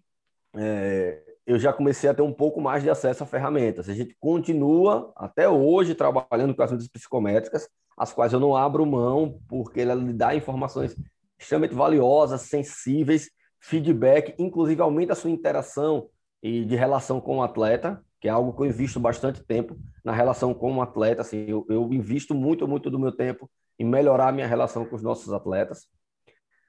é, 0.55 1.26
eu 1.47 1.57
já 1.57 1.73
comecei 1.73 2.09
a 2.09 2.13
ter 2.13 2.21
um 2.21 2.33
pouco 2.33 2.61
mais 2.61 2.83
de 2.83 2.89
acesso 2.89 3.23
a 3.23 3.25
ferramentas. 3.25 3.89
A 3.89 3.93
gente 3.93 4.15
continua 4.19 5.11
até 5.15 5.49
hoje 5.49 5.95
trabalhando 5.95 6.53
com 6.53 6.61
as 6.61 6.71
medidas 6.71 6.91
psicométricas, 6.91 7.67
as 7.97 8.13
quais 8.13 8.33
eu 8.33 8.39
não 8.39 8.55
abro 8.55 8.85
mão, 8.85 9.39
porque 9.47 9.81
ela 9.81 9.95
lhe 9.95 10.13
dá 10.13 10.35
informações 10.35 10.95
extremamente 11.39 11.73
valiosas, 11.73 12.41
sensíveis, 12.41 13.31
feedback, 13.59 14.35
inclusive 14.37 14.81
aumenta 14.81 15.13
a 15.13 15.15
sua 15.15 15.31
interação 15.31 16.09
e 16.43 16.65
de 16.65 16.75
relação 16.75 17.19
com 17.19 17.37
o 17.37 17.43
atleta 17.43 18.03
que 18.19 18.27
é 18.27 18.31
algo 18.31 18.53
que 18.53 18.61
eu 18.61 18.65
invisto 18.65 18.99
bastante 18.99 19.43
tempo 19.43 19.77
na 20.03 20.11
relação 20.11 20.53
com 20.53 20.71
um 20.71 20.81
atleta. 20.81 21.21
Assim, 21.21 21.45
eu, 21.47 21.65
eu 21.69 21.93
invisto 21.93 22.33
muito, 22.33 22.67
muito 22.67 22.89
do 22.89 22.99
meu 22.99 23.11
tempo 23.11 23.49
em 23.77 23.85
melhorar 23.85 24.29
a 24.29 24.31
minha 24.31 24.47
relação 24.47 24.85
com 24.85 24.95
os 24.95 25.03
nossos 25.03 25.31
atletas. 25.31 25.87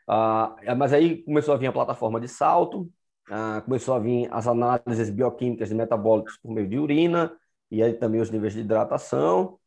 Ah, 0.07 0.55
mas 0.77 0.93
aí 0.93 1.23
começou 1.23 1.55
a 1.55 1.57
vir 1.57 1.67
a 1.67 1.73
plataforma 1.73 2.21
de 2.21 2.29
salto, 2.29 2.91
ah, 3.31 3.62
começou 3.64 3.95
a 3.95 3.99
vir 3.99 4.29
as 4.31 4.47
análises 4.47 5.11
bioquímicas 5.11 5.69
de 5.69 5.75
metabólicos 5.75 6.37
por 6.38 6.51
meio 6.53 6.69
de 6.69 6.79
urina, 6.79 7.33
e 7.71 7.83
aí 7.83 7.93
também 7.95 8.21
os 8.21 8.31
níveis 8.31 8.55
de 8.55 8.61
hidratação. 8.61 9.59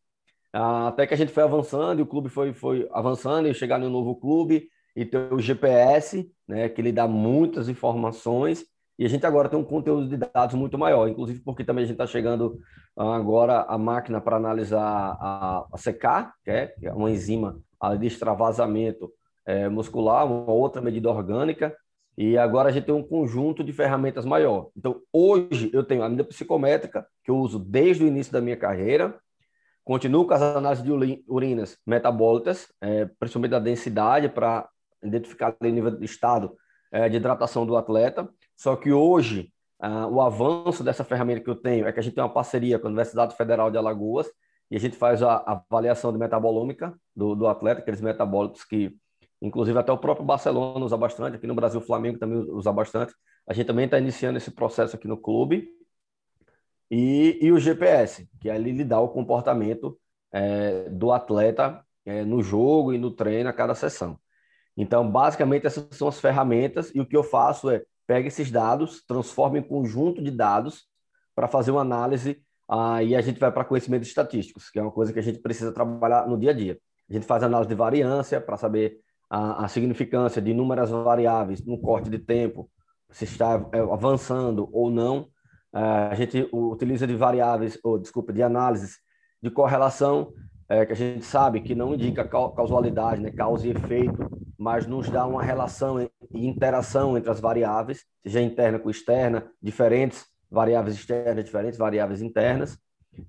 Ah, 0.53 0.87
até 0.89 1.07
que 1.07 1.13
a 1.13 1.17
gente 1.17 1.31
foi 1.31 1.43
avançando 1.43 1.99
e 1.99 2.01
o 2.01 2.07
clube 2.07 2.29
foi, 2.29 2.53
foi 2.53 2.87
avançando 2.91 3.47
e 3.47 3.53
chegar 3.53 3.79
no 3.79 3.89
novo 3.89 4.15
clube. 4.15 4.69
e 4.95 5.05
tem 5.05 5.21
o 5.31 5.39
GPS, 5.39 6.29
né, 6.47 6.67
que 6.69 6.81
ele 6.81 6.91
dá 6.91 7.07
muitas 7.07 7.69
informações, 7.69 8.65
e 8.99 9.05
a 9.05 9.09
gente 9.09 9.25
agora 9.25 9.49
tem 9.49 9.57
um 9.57 9.63
conteúdo 9.63 10.07
de 10.09 10.17
dados 10.17 10.55
muito 10.55 10.77
maior, 10.77 11.07
inclusive 11.07 11.39
porque 11.41 11.63
também 11.63 11.83
a 11.83 11.87
gente 11.87 11.95
está 11.95 12.05
chegando 12.05 12.59
ah, 12.97 13.15
agora 13.15 13.61
a 13.63 13.77
máquina 13.77 14.19
para 14.21 14.37
analisar 14.37 14.81
a, 14.81 15.65
a 15.71 15.77
CK, 15.77 16.33
é, 16.45 16.67
que 16.67 16.87
é 16.87 16.93
uma 16.93 17.09
enzima 17.09 17.59
de 17.99 18.07
extravasamento 18.07 19.11
é, 19.45 19.67
muscular, 19.69 20.25
uma 20.25 20.51
outra 20.51 20.81
medida 20.81 21.09
orgânica, 21.09 21.75
e 22.23 22.37
agora 22.37 22.69
a 22.69 22.71
gente 22.71 22.85
tem 22.85 22.93
um 22.93 23.01
conjunto 23.01 23.63
de 23.63 23.73
ferramentas 23.73 24.25
maior. 24.25 24.69
Então, 24.77 25.01
hoje 25.11 25.71
eu 25.73 25.83
tenho 25.83 26.03
a 26.03 26.07
medida 26.07 26.23
psicométrica, 26.23 27.03
que 27.23 27.31
eu 27.31 27.35
uso 27.35 27.57
desde 27.57 28.03
o 28.03 28.07
início 28.07 28.31
da 28.31 28.39
minha 28.39 28.55
carreira, 28.55 29.19
continuo 29.83 30.27
com 30.27 30.33
as 30.35 30.41
análises 30.43 30.83
de 30.83 30.91
urinas 31.27 31.79
metabólicas, 31.83 32.71
é, 32.79 33.05
principalmente 33.17 33.49
da 33.49 33.59
densidade, 33.59 34.29
para 34.29 34.69
identificar 35.01 35.55
o 35.59 35.65
nível 35.65 35.89
de 35.89 36.05
estado 36.05 36.55
é, 36.91 37.09
de 37.09 37.17
hidratação 37.17 37.65
do 37.65 37.75
atleta. 37.75 38.29
Só 38.55 38.75
que 38.75 38.91
hoje, 38.91 39.51
ah, 39.79 40.05
o 40.05 40.21
avanço 40.21 40.83
dessa 40.83 41.03
ferramenta 41.03 41.41
que 41.41 41.49
eu 41.49 41.55
tenho 41.55 41.87
é 41.87 41.91
que 41.91 41.99
a 41.99 42.03
gente 42.03 42.13
tem 42.13 42.23
uma 42.23 42.29
parceria 42.29 42.77
com 42.77 42.85
a 42.85 42.89
Universidade 42.91 43.35
Federal 43.35 43.71
de 43.71 43.79
Alagoas 43.79 44.27
e 44.69 44.75
a 44.75 44.79
gente 44.79 44.95
faz 44.95 45.23
a, 45.23 45.37
a 45.37 45.53
avaliação 45.53 46.13
de 46.13 46.19
metabolômica 46.19 46.93
do, 47.15 47.33
do 47.33 47.47
atleta, 47.47 47.81
aqueles 47.81 47.99
metabólicos 47.99 48.63
que, 48.63 48.95
inclusive, 49.41 49.77
até 49.77 49.91
o 49.91 49.97
próprio 49.97 50.25
Barcelona 50.25 50.85
usa 50.85 50.97
bastante, 50.97 51.35
aqui 51.35 51.47
no 51.47 51.55
Brasil 51.55 51.79
o 51.79 51.83
Flamengo 51.83 52.19
também 52.19 52.37
usa 52.37 52.71
bastante. 52.71 53.13
A 53.47 53.53
gente 53.53 53.67
também 53.67 53.85
está 53.85 53.97
iniciando 53.97 54.37
esse 54.37 54.51
processo 54.51 54.95
aqui 54.95 55.07
no 55.07 55.17
clube. 55.17 55.69
E, 56.89 57.39
e 57.41 57.51
o 57.51 57.59
GPS, 57.59 58.29
que 58.39 58.49
ali 58.49 58.71
lhe 58.71 58.83
dá 58.83 58.99
o 58.99 59.09
comportamento 59.09 59.97
é, 60.31 60.89
do 60.89 61.11
atleta 61.11 61.83
é, 62.05 62.23
no 62.23 62.43
jogo 62.43 62.93
e 62.93 62.97
no 62.97 63.11
treino 63.11 63.49
a 63.49 63.53
cada 63.53 63.73
sessão. 63.73 64.19
Então, 64.75 65.09
basicamente, 65.09 65.67
essas 65.67 65.87
são 65.91 66.07
as 66.07 66.19
ferramentas, 66.19 66.93
e 66.93 66.99
o 66.99 67.05
que 67.05 67.15
eu 67.15 67.23
faço 67.23 67.69
é 67.69 67.83
pega 68.07 68.27
esses 68.27 68.51
dados, 68.51 69.03
transforma 69.05 69.57
em 69.57 69.63
conjunto 69.63 70.21
de 70.21 70.31
dados 70.31 70.85
para 71.33 71.47
fazer 71.47 71.71
uma 71.71 71.81
análise, 71.81 72.43
aí 72.67 73.15
a 73.15 73.21
gente 73.21 73.39
vai 73.39 73.51
para 73.51 73.63
conhecimentos 73.63 74.07
estatísticos, 74.07 74.69
que 74.69 74.79
é 74.79 74.81
uma 74.81 74.91
coisa 74.91 75.13
que 75.13 75.19
a 75.19 75.21
gente 75.21 75.39
precisa 75.39 75.71
trabalhar 75.71 76.27
no 76.27 76.37
dia 76.37 76.51
a 76.51 76.53
dia. 76.53 76.79
A 77.09 77.13
gente 77.13 77.25
faz 77.25 77.43
análise 77.43 77.69
de 77.69 77.75
variância 77.75 78.39
para 78.41 78.57
saber 78.57 78.99
a, 79.31 79.63
a, 79.63 79.67
significância 79.69 80.41
de 80.41 80.51
inúmeras 80.51 80.89
variáveis 80.89 81.65
no 81.65 81.79
corte 81.79 82.09
de 82.09 82.19
tempo, 82.19 82.69
se 83.09 83.23
está 83.23 83.65
é, 83.71 83.79
avançando 83.79 84.69
ou 84.73 84.91
não. 84.91 85.29
É, 85.73 85.79
a 85.79 86.15
gente 86.15 86.49
utiliza 86.51 87.07
de 87.07 87.15
variáveis, 87.15 87.79
ou 87.81 87.97
desculpa, 87.97 88.33
de 88.33 88.43
análises 88.43 88.97
de 89.41 89.49
correlação 89.49 90.33
é, 90.67 90.85
que 90.85 90.91
a 90.91 90.95
gente 90.95 91.23
sabe 91.23 91.61
que 91.61 91.73
não 91.73 91.93
indica 91.93 92.27
causalidade, 92.27 93.21
né, 93.21 93.31
causa 93.31 93.65
e 93.65 93.71
efeito, 93.71 94.29
mas 94.57 94.85
nos 94.85 95.09
dá 95.09 95.25
uma 95.25 95.41
relação 95.41 96.01
e 96.01 96.47
interação 96.47 97.17
entre 97.17 97.31
as 97.31 97.39
variáveis, 97.39 98.05
seja 98.21 98.41
interna 98.41 98.79
com 98.79 98.89
externa, 98.89 99.49
diferentes 99.61 100.25
variáveis 100.49 100.95
externas, 100.95 101.45
diferentes 101.45 101.79
variáveis 101.79 102.21
internas, 102.21 102.77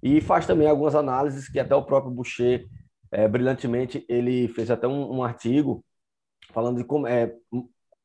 e 0.03 0.21
faz 0.21 0.47
também 0.47 0.69
algumas 0.69 0.97
análises 0.97 1.49
que 1.49 1.61
até 1.61 1.75
o 1.75 1.83
próprio 1.83 2.13
Boucher, 2.13 2.67
é, 3.11 3.29
brilhantemente, 3.29 4.05
ele 4.09 4.49
fez 4.49 4.69
até 4.69 4.89
um, 4.89 5.19
um 5.19 5.23
artigo 5.23 5.85
falando 6.53 6.79
de 6.79 6.85
como, 6.85 7.07
é, 7.07 7.35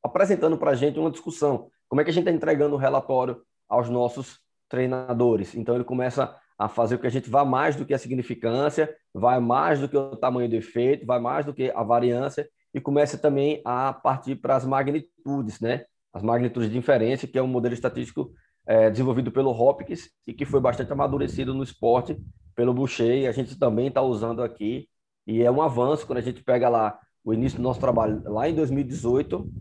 apresentando 0.02 0.56
para 0.56 0.72
a 0.72 0.74
gente 0.74 0.98
uma 0.98 1.10
discussão, 1.10 1.70
como 1.88 2.00
é 2.00 2.04
que 2.04 2.10
a 2.10 2.12
gente 2.12 2.24
está 2.24 2.32
entregando 2.32 2.74
o 2.74 2.78
relatório 2.78 3.42
aos 3.68 3.88
nossos 3.88 4.40
treinadores. 4.68 5.54
Então 5.54 5.74
ele 5.74 5.84
começa 5.84 6.34
a 6.58 6.68
fazer 6.68 6.96
com 6.96 7.02
que 7.02 7.06
a 7.06 7.10
gente 7.10 7.30
vá 7.30 7.44
mais 7.44 7.76
do 7.76 7.86
que 7.86 7.94
a 7.94 7.98
significância, 7.98 8.92
vai 9.14 9.38
mais 9.38 9.80
do 9.80 9.88
que 9.88 9.96
o 9.96 10.16
tamanho 10.16 10.48
do 10.48 10.56
efeito, 10.56 11.06
vai 11.06 11.20
mais 11.20 11.46
do 11.46 11.54
que 11.54 11.70
a 11.70 11.82
variância 11.82 12.48
e 12.74 12.80
começa 12.80 13.16
também 13.16 13.62
a 13.64 13.92
partir 13.92 14.36
para 14.36 14.56
as 14.56 14.64
magnitudes, 14.64 15.60
né? 15.60 15.84
As 16.12 16.22
magnitudes 16.22 16.70
de 16.70 16.76
inferência, 16.76 17.28
que 17.28 17.38
é 17.38 17.42
um 17.42 17.46
modelo 17.46 17.74
estatístico 17.74 18.32
é, 18.66 18.90
desenvolvido 18.90 19.30
pelo 19.30 19.50
Hopkins 19.50 20.10
e 20.26 20.34
que 20.34 20.44
foi 20.44 20.60
bastante 20.60 20.92
amadurecido 20.92 21.54
no 21.54 21.62
esporte 21.62 22.18
pelo 22.54 22.74
Boucher, 22.74 23.28
a 23.28 23.32
gente 23.32 23.58
também 23.58 23.86
está 23.86 24.02
usando 24.02 24.42
aqui, 24.42 24.88
e 25.26 25.42
é 25.42 25.50
um 25.50 25.62
avanço 25.62 26.06
quando 26.06 26.18
a 26.18 26.22
gente 26.22 26.42
pega 26.42 26.68
lá 26.68 26.98
o 27.28 27.34
início 27.34 27.58
do 27.58 27.62
nosso 27.62 27.78
trabalho 27.78 28.22
lá 28.24 28.48
em 28.48 28.54
2018 28.54 29.52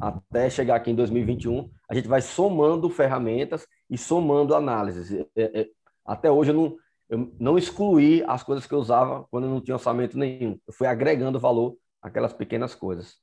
até 0.00 0.48
chegar 0.48 0.76
aqui 0.76 0.92
em 0.92 0.94
2021, 0.94 1.68
a 1.90 1.94
gente 1.94 2.06
vai 2.06 2.20
somando 2.20 2.88
ferramentas 2.88 3.66
e 3.90 3.98
somando 3.98 4.54
análises. 4.54 5.10
É, 5.34 5.60
é, 5.60 5.68
até 6.04 6.30
hoje 6.30 6.50
eu 6.50 6.54
não, 6.54 6.76
eu 7.08 7.36
não 7.40 7.58
excluí 7.58 8.22
as 8.28 8.44
coisas 8.44 8.64
que 8.64 8.72
eu 8.72 8.78
usava 8.78 9.26
quando 9.28 9.44
eu 9.44 9.50
não 9.50 9.60
tinha 9.60 9.74
orçamento 9.74 10.16
nenhum. 10.16 10.60
Eu 10.66 10.72
fui 10.72 10.86
agregando 10.86 11.40
valor 11.40 11.76
àquelas 12.00 12.32
pequenas 12.32 12.76
coisas. 12.76 13.16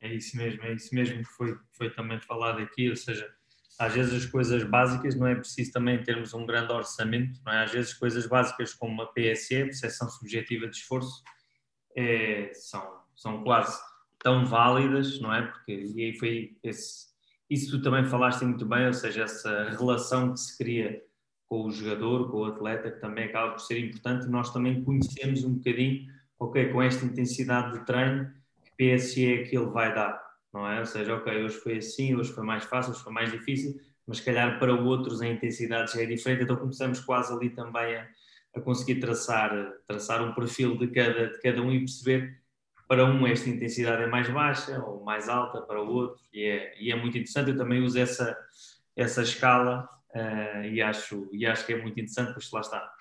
É 0.00 0.12
isso 0.14 0.34
mesmo, 0.36 0.62
é 0.62 0.72
isso 0.72 0.94
mesmo 0.94 1.18
que 1.18 1.24
foi, 1.24 1.54
foi 1.72 1.90
também 1.90 2.18
falado 2.18 2.60
aqui, 2.60 2.88
ou 2.88 2.96
seja, 2.96 3.30
às 3.78 3.92
vezes 3.92 4.24
as 4.24 4.30
coisas 4.30 4.64
básicas 4.64 5.14
não 5.14 5.26
é 5.26 5.34
preciso 5.34 5.70
também 5.70 6.02
termos 6.02 6.32
um 6.32 6.46
grande 6.46 6.72
orçamento, 6.72 7.38
não 7.44 7.52
é? 7.52 7.64
Às 7.64 7.72
vezes 7.72 7.92
coisas 7.92 8.26
básicas 8.26 8.72
como 8.72 8.92
uma 8.92 9.12
PSE, 9.12 9.64
percepção 9.64 10.08
subjetiva 10.08 10.66
de 10.66 10.76
esforço, 10.76 11.22
é, 11.94 12.50
são, 12.54 13.01
são 13.14 13.42
quase 13.42 13.78
tão 14.18 14.46
válidas, 14.46 15.20
não 15.20 15.32
é? 15.34 15.42
Porque 15.42 15.72
e 15.72 16.04
aí 16.04 16.18
foi 16.18 16.56
esse, 16.62 17.12
isso 17.50 17.70
tu 17.70 17.82
também 17.82 18.04
falaste 18.04 18.42
muito 18.44 18.64
bem, 18.64 18.86
ou 18.86 18.94
seja, 18.94 19.24
essa 19.24 19.70
relação 19.70 20.32
que 20.32 20.40
se 20.40 20.56
cria 20.56 21.02
com 21.46 21.66
o 21.66 21.70
jogador, 21.70 22.30
com 22.30 22.38
o 22.38 22.44
atleta, 22.46 22.90
que 22.90 22.98
também 22.98 23.24
acaba 23.24 23.52
por 23.52 23.60
ser 23.60 23.78
importante, 23.78 24.26
nós 24.26 24.50
também 24.54 24.82
conhecemos 24.82 25.44
um 25.44 25.56
bocadinho, 25.56 26.06
ok, 26.38 26.70
com 26.72 26.80
esta 26.80 27.04
intensidade 27.04 27.78
de 27.78 27.84
treino, 27.84 28.32
que 28.64 28.96
PSE 28.96 29.26
é 29.26 29.42
que 29.42 29.54
ele 29.54 29.66
vai 29.66 29.94
dar, 29.94 30.18
não 30.50 30.66
é? 30.66 30.80
Ou 30.80 30.86
seja, 30.86 31.14
ok, 31.14 31.44
hoje 31.44 31.56
foi 31.56 31.76
assim, 31.76 32.14
hoje 32.14 32.32
foi 32.32 32.42
mais 32.42 32.64
fácil, 32.64 32.92
hoje 32.92 33.02
foi 33.02 33.12
mais 33.12 33.30
difícil, 33.30 33.78
mas 34.06 34.16
se 34.16 34.24
calhar 34.24 34.58
para 34.58 34.74
outros 34.74 35.20
a 35.20 35.28
intensidade 35.28 35.92
já 35.92 36.02
é 36.02 36.06
diferente, 36.06 36.44
então 36.44 36.56
começamos 36.56 37.00
quase 37.00 37.34
ali 37.34 37.50
também 37.50 37.96
a, 37.96 38.08
a 38.56 38.60
conseguir 38.62 38.98
traçar, 38.98 39.74
traçar 39.86 40.22
um 40.22 40.32
perfil 40.32 40.78
de 40.78 40.86
cada, 40.88 41.26
de 41.26 41.38
cada 41.40 41.60
um 41.60 41.70
e 41.70 41.80
perceber 41.80 42.41
para 42.88 43.04
um 43.04 43.26
esta 43.26 43.48
intensidade 43.48 44.02
é 44.02 44.06
mais 44.06 44.28
baixa 44.28 44.82
ou 44.84 45.02
mais 45.02 45.28
alta 45.28 45.62
para 45.62 45.82
o 45.82 45.88
outro 45.88 46.22
e 46.32 46.44
é, 46.44 46.74
e 46.80 46.92
é 46.92 46.96
muito 46.96 47.16
interessante, 47.16 47.50
eu 47.50 47.56
também 47.56 47.82
uso 47.82 47.98
essa, 47.98 48.36
essa 48.96 49.22
escala 49.22 49.88
uh, 50.14 50.64
e, 50.64 50.80
acho, 50.82 51.28
e 51.32 51.46
acho 51.46 51.64
que 51.64 51.72
é 51.72 51.80
muito 51.80 51.98
interessante, 51.98 52.32
pois 52.32 52.50
lá 52.50 52.60
está, 52.60 52.92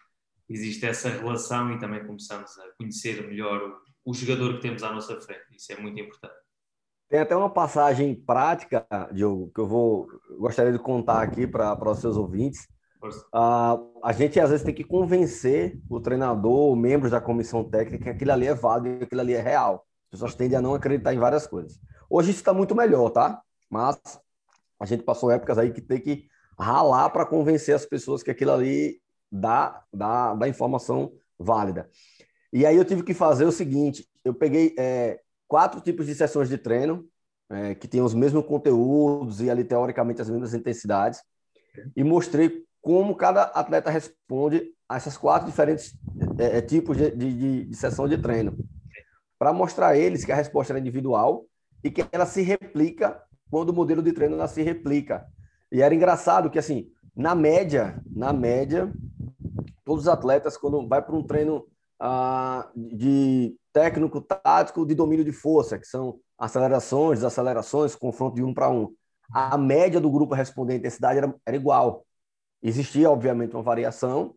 existe 0.50 0.86
essa 0.86 1.10
relação 1.10 1.74
e 1.74 1.80
também 1.80 2.06
começamos 2.06 2.58
a 2.60 2.72
conhecer 2.78 3.28
melhor 3.28 3.82
o, 4.06 4.12
o 4.12 4.14
jogador 4.14 4.56
que 4.56 4.62
temos 4.62 4.84
à 4.84 4.92
nossa 4.92 5.20
frente, 5.20 5.46
isso 5.56 5.72
é 5.72 5.78
muito 5.78 6.00
importante. 6.00 6.36
Tem 7.10 7.20
até 7.20 7.36
uma 7.36 7.50
passagem 7.50 8.16
prática, 8.16 8.88
Diogo, 9.12 9.52
que 9.54 9.60
eu 9.60 9.68
vou 9.68 10.08
gostaria 10.40 10.72
de 10.72 10.80
contar 10.80 11.22
aqui 11.22 11.46
para 11.46 11.92
os 11.92 12.00
seus 12.00 12.16
ouvintes. 12.16 12.70
Uh, 13.04 14.00
a 14.04 14.12
gente 14.12 14.40
às 14.40 14.50
vezes 14.50 14.66
tem 14.66 14.74
que 14.74 14.84
convencer 14.84 15.80
o 15.90 16.00
treinador, 16.00 16.76
membros 16.76 17.12
da 17.12 17.20
comissão 17.20 17.64
técnica, 17.64 18.04
que 18.04 18.10
aquilo 18.10 18.32
ali 18.32 18.48
é 18.48 18.54
válido 18.54 19.02
e 19.02 19.04
aquilo 19.04 19.22
ali 19.22 19.34
é 19.34 19.42
real. 19.42 19.86
As 20.06 20.12
pessoas 20.12 20.36
tendem 20.36 20.58
a 20.58 20.62
não 20.62 20.76
acreditar 20.76 21.14
em 21.14 21.20
várias 21.20 21.48
coisas. 21.48 21.80
Hoje 22.10 22.32
isso 22.32 22.40
está 22.40 22.54
muito 22.54 22.76
melhor, 22.76 23.10
tá? 23.10 23.42
Mas 23.70 24.00
a 24.80 24.86
gente 24.86 25.04
passou 25.04 25.32
épocas 25.32 25.58
aí 25.58 25.72
que 25.72 25.82
tem 25.82 26.00
que 26.00 26.26
ralar 26.60 27.10
para 27.10 27.26
convencer 27.26 27.74
as 27.74 27.86
pessoas 27.86 28.22
que 28.22 28.30
aquilo 28.30 28.52
ali 28.52 29.02
dá, 29.32 29.84
dá, 29.92 30.36
dá 30.36 30.48
informação 30.48 31.14
válida. 31.40 31.90
E 32.54 32.66
aí 32.66 32.76
eu 32.76 32.86
tive 32.86 33.04
que 33.04 33.14
fazer 33.14 33.46
o 33.46 33.52
seguinte: 33.52 34.08
eu 34.24 34.34
peguei 34.34 34.76
é, 34.78 35.22
quatro 35.48 35.82
tipos 35.82 36.06
de 36.06 36.14
sessões 36.14 36.50
de 36.50 36.58
treino, 36.58 37.08
é, 37.50 37.76
que 37.76 37.88
têm 37.88 38.02
os 38.02 38.14
mesmos 38.14 38.46
conteúdos 38.46 39.42
e 39.42 39.50
ali, 39.50 39.64
teoricamente, 39.64 40.22
as 40.22 40.30
mesmas 40.30 40.54
intensidades, 40.54 41.22
e 41.96 42.04
mostrei 42.04 42.66
como 42.82 43.16
cada 43.16 43.44
atleta 43.44 43.90
responde 43.90 44.74
a 44.90 44.98
essas 44.98 45.18
quatro 45.18 45.48
diferentes 45.48 45.94
é, 46.38 46.58
é 46.58 46.62
tipos 46.62 46.98
de, 46.98 47.12
de, 47.12 47.66
de 47.66 47.76
sessão 47.76 48.08
de 48.08 48.18
treino, 48.18 48.58
para 49.38 49.54
mostrar 49.54 49.90
a 49.90 49.98
eles 49.98 50.26
que 50.26 50.32
a 50.32 50.36
resposta 50.36 50.74
é 50.74 50.80
individual 50.80 51.46
e 51.84 51.90
que 51.90 52.06
ela 52.12 52.26
se 52.26 52.42
replica 52.42 53.22
quando 53.50 53.70
o 53.70 53.74
modelo 53.74 54.02
de 54.02 54.14
treino 54.14 54.36
ela 54.36 54.48
se 54.48 54.62
replica. 54.62 55.26
E 55.72 55.82
era 55.82 55.96
engraçado 55.96 56.50
que, 56.50 56.60
assim, 56.60 56.90
na 57.16 57.36
média, 57.36 58.02
na 58.10 58.32
média, 58.32 58.92
todos 59.84 60.04
os 60.04 60.08
atletas, 60.08 60.58
quando 60.58 60.88
vai 60.88 61.02
para 61.02 61.16
um 61.16 61.24
treino 61.24 61.66
ah, 62.00 62.70
de 62.76 63.56
técnico 63.74 64.22
tático 64.22 64.86
de 64.86 64.96
domínio 64.96 65.26
de 65.26 65.32
força, 65.32 65.78
que 65.78 65.88
são 65.88 66.20
acelerações, 66.38 67.20
desacelerações, 67.20 67.96
confronto 67.96 68.36
de 68.36 68.44
um 68.44 68.54
para 68.54 68.70
um, 68.70 68.94
a 69.34 69.58
média 69.58 70.00
do 70.00 70.10
grupo 70.10 70.34
respondente 70.34 70.78
à 70.78 70.80
intensidade 70.80 71.18
era, 71.20 71.36
era 71.46 71.56
igual. 71.56 72.06
Existia, 72.62 73.10
obviamente, 73.10 73.56
uma 73.56 73.64
variação, 73.64 74.36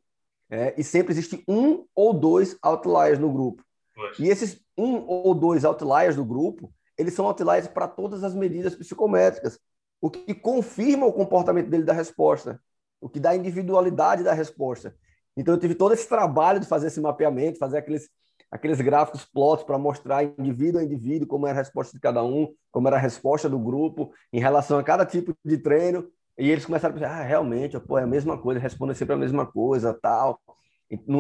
é, 0.51 0.75
e 0.77 0.85
sempre 0.85 1.13
existe 1.13 1.43
um 1.49 1.85
ou 1.95 2.13
dois 2.15 2.57
outliers 2.63 3.19
no 3.19 3.33
grupo. 3.33 3.63
Poxa. 3.95 4.23
E 4.23 4.29
esses 4.29 4.61
um 4.77 5.05
ou 5.07 5.35
dois 5.35 5.65
outliers 5.65 6.17
do 6.17 6.25
grupo, 6.25 6.73
eles 6.99 7.15
são 7.15 7.27
outliers 7.27 7.69
para 7.69 7.89
todas 7.89 8.25
as 8.25 8.35
medidas 8.35 8.75
psicométricas 8.75 9.59
o 10.05 10.11
que 10.11 10.35
confirma 10.35 11.07
o 11.07 11.13
comportamento 11.15 11.71
dele 11.71 11.83
da 11.83 11.95
resposta, 11.95 12.61
o 13.01 13.09
que 13.09 13.19
dá 13.19 13.35
individualidade 13.35 14.23
da 14.23 14.35
resposta. 14.35 14.95
Então, 15.35 15.55
eu 15.55 15.59
tive 15.59 15.75
todo 15.75 15.95
esse 15.95 16.07
trabalho 16.07 16.61
de 16.61 16.67
fazer 16.67 16.89
esse 16.89 17.01
mapeamento, 17.01 17.59
fazer 17.59 17.79
aqueles, 17.79 18.11
aqueles 18.51 18.83
gráficos 18.83 19.25
plots 19.25 19.65
para 19.65 19.79
mostrar 19.79 20.23
indivíduo 20.23 20.79
a 20.79 20.85
indivíduo 20.85 21.27
como 21.27 21.47
era 21.47 21.59
a 21.59 21.63
resposta 21.63 21.95
de 21.95 22.01
cada 22.01 22.23
um, 22.23 22.53
como 22.71 22.87
era 22.87 22.99
a 22.99 23.01
resposta 23.01 23.49
do 23.49 23.59
grupo 23.59 24.13
em 24.31 24.41
relação 24.41 24.79
a 24.79 24.85
cada 24.85 25.07
tipo 25.07 25.35
de 25.43 25.57
treino. 25.57 26.07
E 26.39 26.51
eles 26.51 26.67
começaram 26.67 26.95
a 26.95 26.99
pensar, 26.99 27.21
ah, 27.21 27.23
realmente, 27.23 27.79
pô, 27.79 27.99
é 27.99 28.03
a 28.03 28.07
mesma 28.07 28.37
coisa, 28.37 28.61
respondem 28.61 28.95
sempre 28.95 29.15
a 29.15 29.19
mesma 29.19 29.47
coisa, 29.47 29.95
tal. 29.95 30.41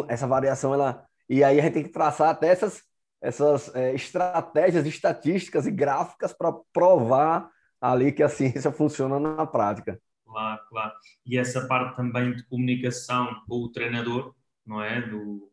Essa 0.09 0.27
variação, 0.27 0.75
ela... 0.75 1.05
E 1.29 1.43
aí 1.43 1.59
a 1.59 1.63
gente 1.63 1.75
tem 1.75 1.83
que 1.83 1.89
traçar 1.89 2.31
até 2.31 2.49
essas, 2.49 2.83
essas 3.21 3.75
é, 3.75 3.95
estratégias 3.95 4.85
estatísticas 4.87 5.67
e 5.67 5.71
gráficas 5.71 6.33
para 6.33 6.53
provar 6.73 7.49
ali 7.81 8.13
que 8.13 8.23
a 8.23 8.29
ciência 8.31 8.73
funciona 8.73 9.19
na 9.21 9.47
prática. 9.47 10.01
Claro, 10.27 10.61
claro. 10.69 10.93
E 11.25 11.39
essa 11.39 11.67
parte 11.67 11.97
também 11.97 12.35
de 12.35 12.43
comunicação 12.45 13.43
com 13.47 13.57
o 13.57 13.69
treinador, 13.69 14.35
não 14.67 14.83
é? 14.83 15.01
Do, 15.01 15.51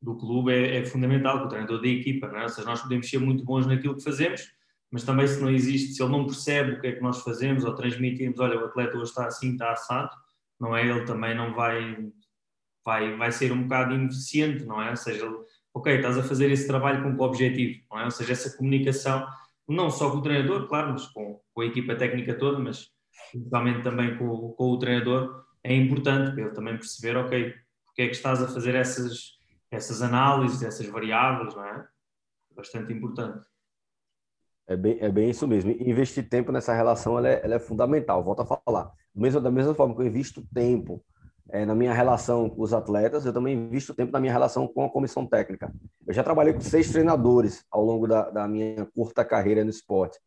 do 0.00 0.16
clube 0.16 0.52
é, 0.52 0.78
é 0.78 0.86
fundamental, 0.86 1.40
com 1.40 1.44
o 1.44 1.48
treinador 1.48 1.82
da 1.82 1.88
equipa, 1.88 2.28
não 2.28 2.38
é? 2.38 2.42
Ou 2.44 2.48
seja, 2.48 2.66
nós 2.66 2.80
podemos 2.80 3.08
ser 3.08 3.18
muito 3.18 3.44
bons 3.44 3.66
naquilo 3.66 3.94
que 3.94 4.02
fazemos, 4.02 4.50
mas 4.90 5.04
também 5.04 5.26
se 5.26 5.40
não 5.40 5.50
existe, 5.50 5.94
se 5.94 6.02
ele 6.02 6.12
não 6.12 6.26
percebe 6.26 6.72
o 6.72 6.80
que 6.80 6.86
é 6.86 6.92
que 6.92 7.02
nós 7.02 7.22
fazemos 7.22 7.64
ou 7.64 7.74
transmitimos, 7.74 8.38
olha, 8.38 8.60
o 8.60 8.64
atleta 8.64 8.96
hoje 8.96 9.10
está 9.10 9.26
assim, 9.26 9.52
está 9.52 9.72
assado, 9.72 10.10
não 10.58 10.76
é? 10.76 10.86
Ele 10.86 11.04
também 11.04 11.34
não 11.34 11.54
vai, 11.54 12.10
vai, 12.84 13.16
vai 13.16 13.32
ser 13.32 13.52
um 13.52 13.62
bocado 13.64 13.94
ineficiente, 13.94 14.64
não 14.64 14.80
é? 14.80 14.90
Ou 14.90 14.96
seja, 14.96 15.28
ok, 15.74 15.96
estás 15.96 16.16
a 16.18 16.22
fazer 16.22 16.50
esse 16.50 16.66
trabalho 16.66 17.02
com 17.02 17.16
que 17.16 17.22
objetivo, 17.22 17.84
não 17.90 18.00
é? 18.00 18.04
Ou 18.04 18.10
seja, 18.10 18.32
essa 18.32 18.56
comunicação, 18.56 19.26
não 19.68 19.90
só 19.90 20.10
com 20.10 20.18
o 20.18 20.22
treinador, 20.22 20.68
claro, 20.68 20.92
mas 20.92 21.06
com, 21.06 21.40
com 21.52 21.60
a 21.60 21.66
equipa 21.66 21.96
técnica 21.96 22.34
toda, 22.34 22.58
mas 22.58 22.88
principalmente 23.32 23.82
também 23.82 24.16
com, 24.16 24.52
com 24.52 24.70
o 24.70 24.78
treinador, 24.78 25.44
é 25.64 25.74
importante 25.74 26.32
para 26.32 26.44
ele 26.44 26.54
também 26.54 26.76
perceber, 26.76 27.16
ok, 27.16 27.54
porque 27.84 28.02
é 28.02 28.06
que 28.06 28.14
estás 28.14 28.42
a 28.42 28.48
fazer 28.48 28.74
essas 28.74 29.36
essas 29.70 30.02
análises, 30.02 30.62
essas 30.62 30.86
variáveis, 30.86 31.54
não 31.54 31.64
é? 31.64 31.88
Bastante 32.54 32.92
importante. 32.92 33.46
É 34.68 34.76
bem, 34.76 34.98
é 35.00 35.10
bem 35.10 35.30
isso 35.30 35.46
mesmo. 35.46 35.70
Investir 35.70 36.28
tempo 36.28 36.50
nessa 36.50 36.74
relação 36.74 37.16
ela 37.18 37.28
é, 37.28 37.40
ela 37.44 37.54
é 37.54 37.58
fundamental. 37.58 38.22
Volto 38.22 38.42
a 38.42 38.46
falar. 38.46 38.90
Mesmo, 39.14 39.40
da 39.40 39.50
mesma 39.50 39.74
forma 39.74 39.94
que 39.94 40.02
eu 40.02 40.06
invisto 40.06 40.44
tempo 40.52 41.02
é, 41.50 41.64
na 41.64 41.74
minha 41.74 41.92
relação 41.92 42.50
com 42.50 42.62
os 42.62 42.72
atletas, 42.72 43.24
eu 43.24 43.32
também 43.32 43.54
invisto 43.54 43.94
tempo 43.94 44.12
na 44.12 44.18
minha 44.18 44.32
relação 44.32 44.66
com 44.66 44.84
a 44.84 44.90
comissão 44.90 45.24
técnica. 45.26 45.72
Eu 46.06 46.12
já 46.12 46.22
trabalhei 46.22 46.52
com 46.52 46.60
seis 46.60 46.90
treinadores 46.90 47.64
ao 47.70 47.84
longo 47.84 48.06
da, 48.06 48.30
da 48.30 48.48
minha 48.48 48.84
curta 48.94 49.24
carreira 49.24 49.62
no 49.62 49.70
esporte. 49.70 50.18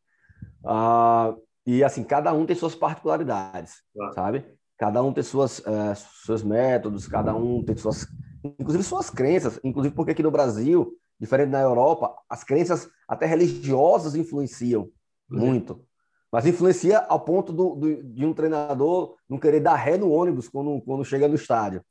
Ah, 0.65 1.35
e 1.65 1.83
assim, 1.83 2.03
cada 2.03 2.33
um 2.33 2.45
tem 2.45 2.55
suas 2.55 2.75
particularidades, 2.75 3.83
claro. 3.93 4.13
sabe? 4.13 4.45
Cada 4.77 5.03
um 5.03 5.11
tem 5.11 5.23
suas, 5.23 5.59
uh, 5.59 5.93
seus 6.25 6.41
métodos, 6.41 7.05
cada 7.05 7.35
um 7.35 7.61
tem 7.63 7.75
suas 7.75 8.07
inclusive 8.43 8.83
suas 8.83 9.09
crenças, 9.09 9.59
inclusive 9.63 9.93
porque 9.93 10.11
aqui 10.11 10.23
no 10.23 10.31
Brasil, 10.31 10.93
diferente 11.19 11.49
da 11.49 11.61
Europa, 11.61 12.15
as 12.29 12.43
crenças 12.43 12.89
até 13.07 13.25
religiosas 13.25 14.15
influenciam 14.15 14.89
uhum. 15.29 15.39
muito. 15.39 15.85
Mas 16.31 16.45
influencia 16.45 16.99
ao 16.99 17.19
ponto 17.19 17.51
do, 17.51 17.75
do, 17.75 18.03
de 18.03 18.25
um 18.25 18.33
treinador 18.33 19.15
não 19.27 19.39
querer 19.39 19.59
dar 19.59 19.75
ré 19.75 19.97
no 19.97 20.11
ônibus 20.11 20.47
quando, 20.47 20.79
quando 20.81 21.03
chega 21.03 21.27
no 21.27 21.35
estádio. 21.35 21.83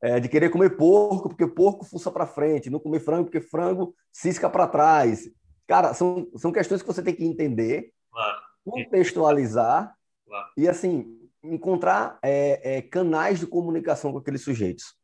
É, 0.00 0.20
de 0.20 0.28
querer 0.28 0.50
comer 0.50 0.76
porco, 0.76 1.28
porque 1.28 1.46
porco 1.46 1.84
fuça 1.84 2.10
para 2.10 2.26
frente, 2.26 2.70
não 2.70 2.78
comer 2.78 3.00
frango, 3.00 3.24
porque 3.24 3.40
frango 3.40 3.94
cisca 4.12 4.48
para 4.48 4.68
trás. 4.68 5.28
Cara, 5.66 5.94
são, 5.94 6.28
são 6.36 6.52
questões 6.52 6.80
que 6.80 6.86
você 6.86 7.02
tem 7.02 7.14
que 7.14 7.24
entender, 7.24 7.90
claro. 8.12 8.38
contextualizar 8.64 9.92
claro. 10.26 10.46
e, 10.56 10.68
assim, 10.68 11.18
encontrar 11.42 12.18
é, 12.22 12.76
é, 12.76 12.82
canais 12.82 13.40
de 13.40 13.46
comunicação 13.46 14.12
com 14.12 14.18
aqueles 14.18 14.42
sujeitos. 14.42 14.94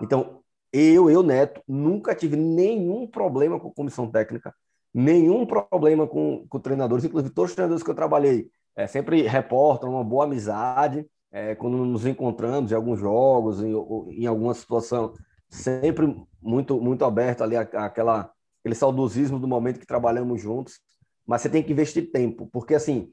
Então, 0.00 0.37
eu, 0.72 1.10
eu, 1.10 1.22
Neto, 1.22 1.62
nunca 1.66 2.14
tive 2.14 2.36
nenhum 2.36 3.06
problema 3.06 3.58
com 3.58 3.70
comissão 3.70 4.10
técnica, 4.10 4.54
nenhum 4.92 5.46
problema 5.46 6.06
com, 6.06 6.46
com 6.48 6.60
treinadores, 6.60 7.04
inclusive 7.04 7.34
todos 7.34 7.50
os 7.50 7.54
treinadores 7.54 7.82
que 7.82 7.90
eu 7.90 7.94
trabalhei 7.94 8.50
é, 8.76 8.86
sempre 8.86 9.22
reportam 9.22 9.90
uma 9.90 10.04
boa 10.04 10.24
amizade, 10.24 11.04
é, 11.32 11.54
quando 11.54 11.84
nos 11.84 12.06
encontramos 12.06 12.70
em 12.70 12.74
alguns 12.74 13.00
jogos, 13.00 13.62
em, 13.62 13.72
em 14.10 14.26
alguma 14.26 14.54
situação, 14.54 15.12
sempre 15.48 16.14
muito 16.40 16.80
muito 16.80 17.04
aberto 17.04 17.42
ali 17.42 17.56
aquela 17.56 18.30
aquele 18.60 18.74
saudosismo 18.74 19.38
do 19.38 19.48
momento 19.48 19.80
que 19.80 19.86
trabalhamos 19.86 20.40
juntos, 20.40 20.80
mas 21.26 21.42
você 21.42 21.48
tem 21.48 21.62
que 21.62 21.72
investir 21.72 22.10
tempo, 22.12 22.48
porque 22.52 22.74
assim, 22.74 23.12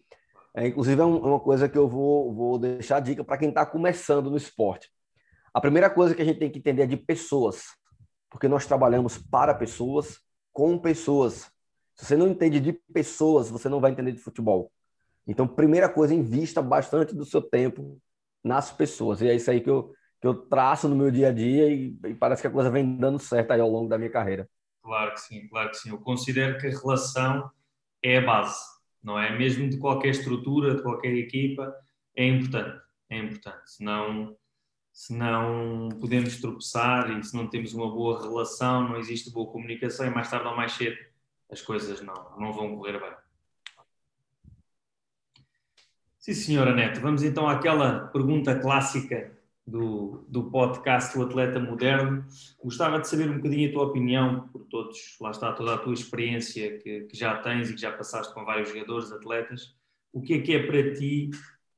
é, 0.55 0.67
inclusive 0.67 1.01
é, 1.01 1.05
um, 1.05 1.17
é 1.17 1.27
uma 1.27 1.39
coisa 1.39 1.67
que 1.67 1.77
eu 1.77 1.87
vou, 1.87 2.33
vou 2.33 2.59
deixar 2.59 2.99
dica 2.99 3.23
para 3.23 3.37
quem 3.37 3.49
está 3.49 3.65
começando 3.65 4.29
no 4.29 4.37
esporte. 4.37 4.89
A 5.55 5.61
primeira 5.61 5.89
coisa 5.89 6.13
que 6.13 6.21
a 6.21 6.25
gente 6.25 6.37
tem 6.37 6.51
que 6.51 6.59
entender 6.59 6.81
é 6.81 6.85
de 6.85 6.97
pessoas, 6.97 7.77
porque 8.29 8.45
nós 8.45 8.65
trabalhamos 8.65 9.17
para 9.17 9.53
pessoas, 9.53 10.19
com 10.51 10.77
pessoas. 10.77 11.49
Se 11.95 12.03
você 12.03 12.17
não 12.17 12.27
entende 12.27 12.59
de 12.59 12.73
pessoas, 12.73 13.49
você 13.49 13.69
não 13.69 13.79
vai 13.79 13.91
entender 13.91 14.11
de 14.11 14.19
futebol. 14.19 14.69
Então, 15.25 15.47
primeira 15.47 15.87
coisa, 15.87 16.13
invista 16.13 16.61
bastante 16.61 17.15
do 17.15 17.23
seu 17.23 17.41
tempo 17.41 17.97
nas 18.43 18.69
pessoas. 18.69 19.21
E 19.21 19.29
é 19.29 19.33
isso 19.33 19.49
aí 19.49 19.61
que 19.61 19.69
eu, 19.69 19.93
que 20.19 20.27
eu 20.27 20.33
traço 20.33 20.89
no 20.89 20.95
meu 20.95 21.09
dia 21.09 21.29
a 21.29 21.31
dia 21.31 21.69
e, 21.69 21.97
e 22.05 22.13
parece 22.13 22.41
que 22.41 22.49
a 22.49 22.51
coisa 22.51 22.69
vem 22.69 22.97
dando 22.97 23.17
certo 23.17 23.51
aí 23.51 23.61
ao 23.61 23.69
longo 23.69 23.87
da 23.87 23.97
minha 23.97 24.11
carreira. 24.11 24.49
Claro 24.83 25.13
que 25.13 25.21
sim, 25.21 25.47
claro 25.47 25.69
que 25.69 25.77
sim. 25.77 25.89
Eu 25.89 25.99
considero 25.99 26.57
que 26.57 26.67
a 26.67 26.69
relação 26.69 27.49
é 28.03 28.17
a 28.17 28.25
base, 28.25 28.59
não 29.01 29.17
é? 29.17 29.33
Mesmo 29.37 29.69
de 29.69 29.77
qualquer 29.77 30.09
estrutura, 30.09 30.75
de 30.75 30.81
qualquer 30.81 31.13
equipa, 31.13 31.73
é 32.13 32.27
importante. 32.27 32.77
É 33.09 33.17
importante. 33.19 33.71
Senão 33.71 34.35
se 34.95 35.13
não 35.13 35.89
podemos 35.99 36.39
tropeçar 36.39 37.19
e 37.19 37.21
se 37.21 37.35
não 37.35 37.47
temos 37.47 37.73
uma 37.73 37.91
boa 37.91 38.21
relação, 38.23 38.87
não 38.87 38.97
existe 38.97 39.29
boa 39.29 39.51
comunicação 39.51 40.05
e 40.05 40.09
mais 40.09 40.29
tarde 40.29 40.47
ou 40.47 40.55
mais 40.55 40.71
cedo 40.71 40.95
as 41.51 41.61
coisas 41.61 41.99
não, 41.99 42.13
não 42.39 42.53
vão 42.53 42.77
correr 42.77 42.97
bem. 42.97 43.11
Sim, 46.17 46.33
senhora 46.33 46.73
Neto, 46.73 47.01
vamos 47.01 47.23
então 47.23 47.45
àquela 47.45 48.07
pergunta 48.07 48.57
clássica 48.57 49.37
do, 49.67 50.25
do 50.29 50.49
podcast 50.49 51.17
O 51.17 51.23
Atleta 51.23 51.59
Moderno. 51.59 52.25
Gostava 52.63 52.97
de 52.97 53.09
saber 53.09 53.29
um 53.29 53.35
bocadinho 53.35 53.69
a 53.69 53.73
tua 53.73 53.83
opinião, 53.83 54.47
por 54.47 54.63
todos, 54.63 55.17
lá 55.19 55.31
está 55.31 55.51
toda 55.51 55.75
a 55.75 55.77
tua 55.77 55.93
experiência 55.93 56.79
que, 56.79 57.01
que 57.01 57.17
já 57.17 57.35
tens 57.39 57.69
e 57.69 57.75
que 57.75 57.81
já 57.81 57.91
passaste 57.91 58.33
com 58.33 58.45
vários 58.45 58.69
jogadores, 58.69 59.11
atletas. 59.11 59.75
O 60.13 60.21
que 60.21 60.35
é 60.35 60.41
que 60.41 60.55
é 60.55 60.65
para 60.65 60.93
ti 60.95 61.31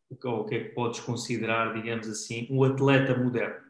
o 0.10 0.46
que 0.46 0.56
é 0.56 0.64
que 0.64 0.70
podes 0.70 1.00
considerar, 1.00 1.74
digamos 1.74 2.08
assim, 2.08 2.48
um 2.50 2.64
atleta 2.64 3.16
moderno? 3.16 3.68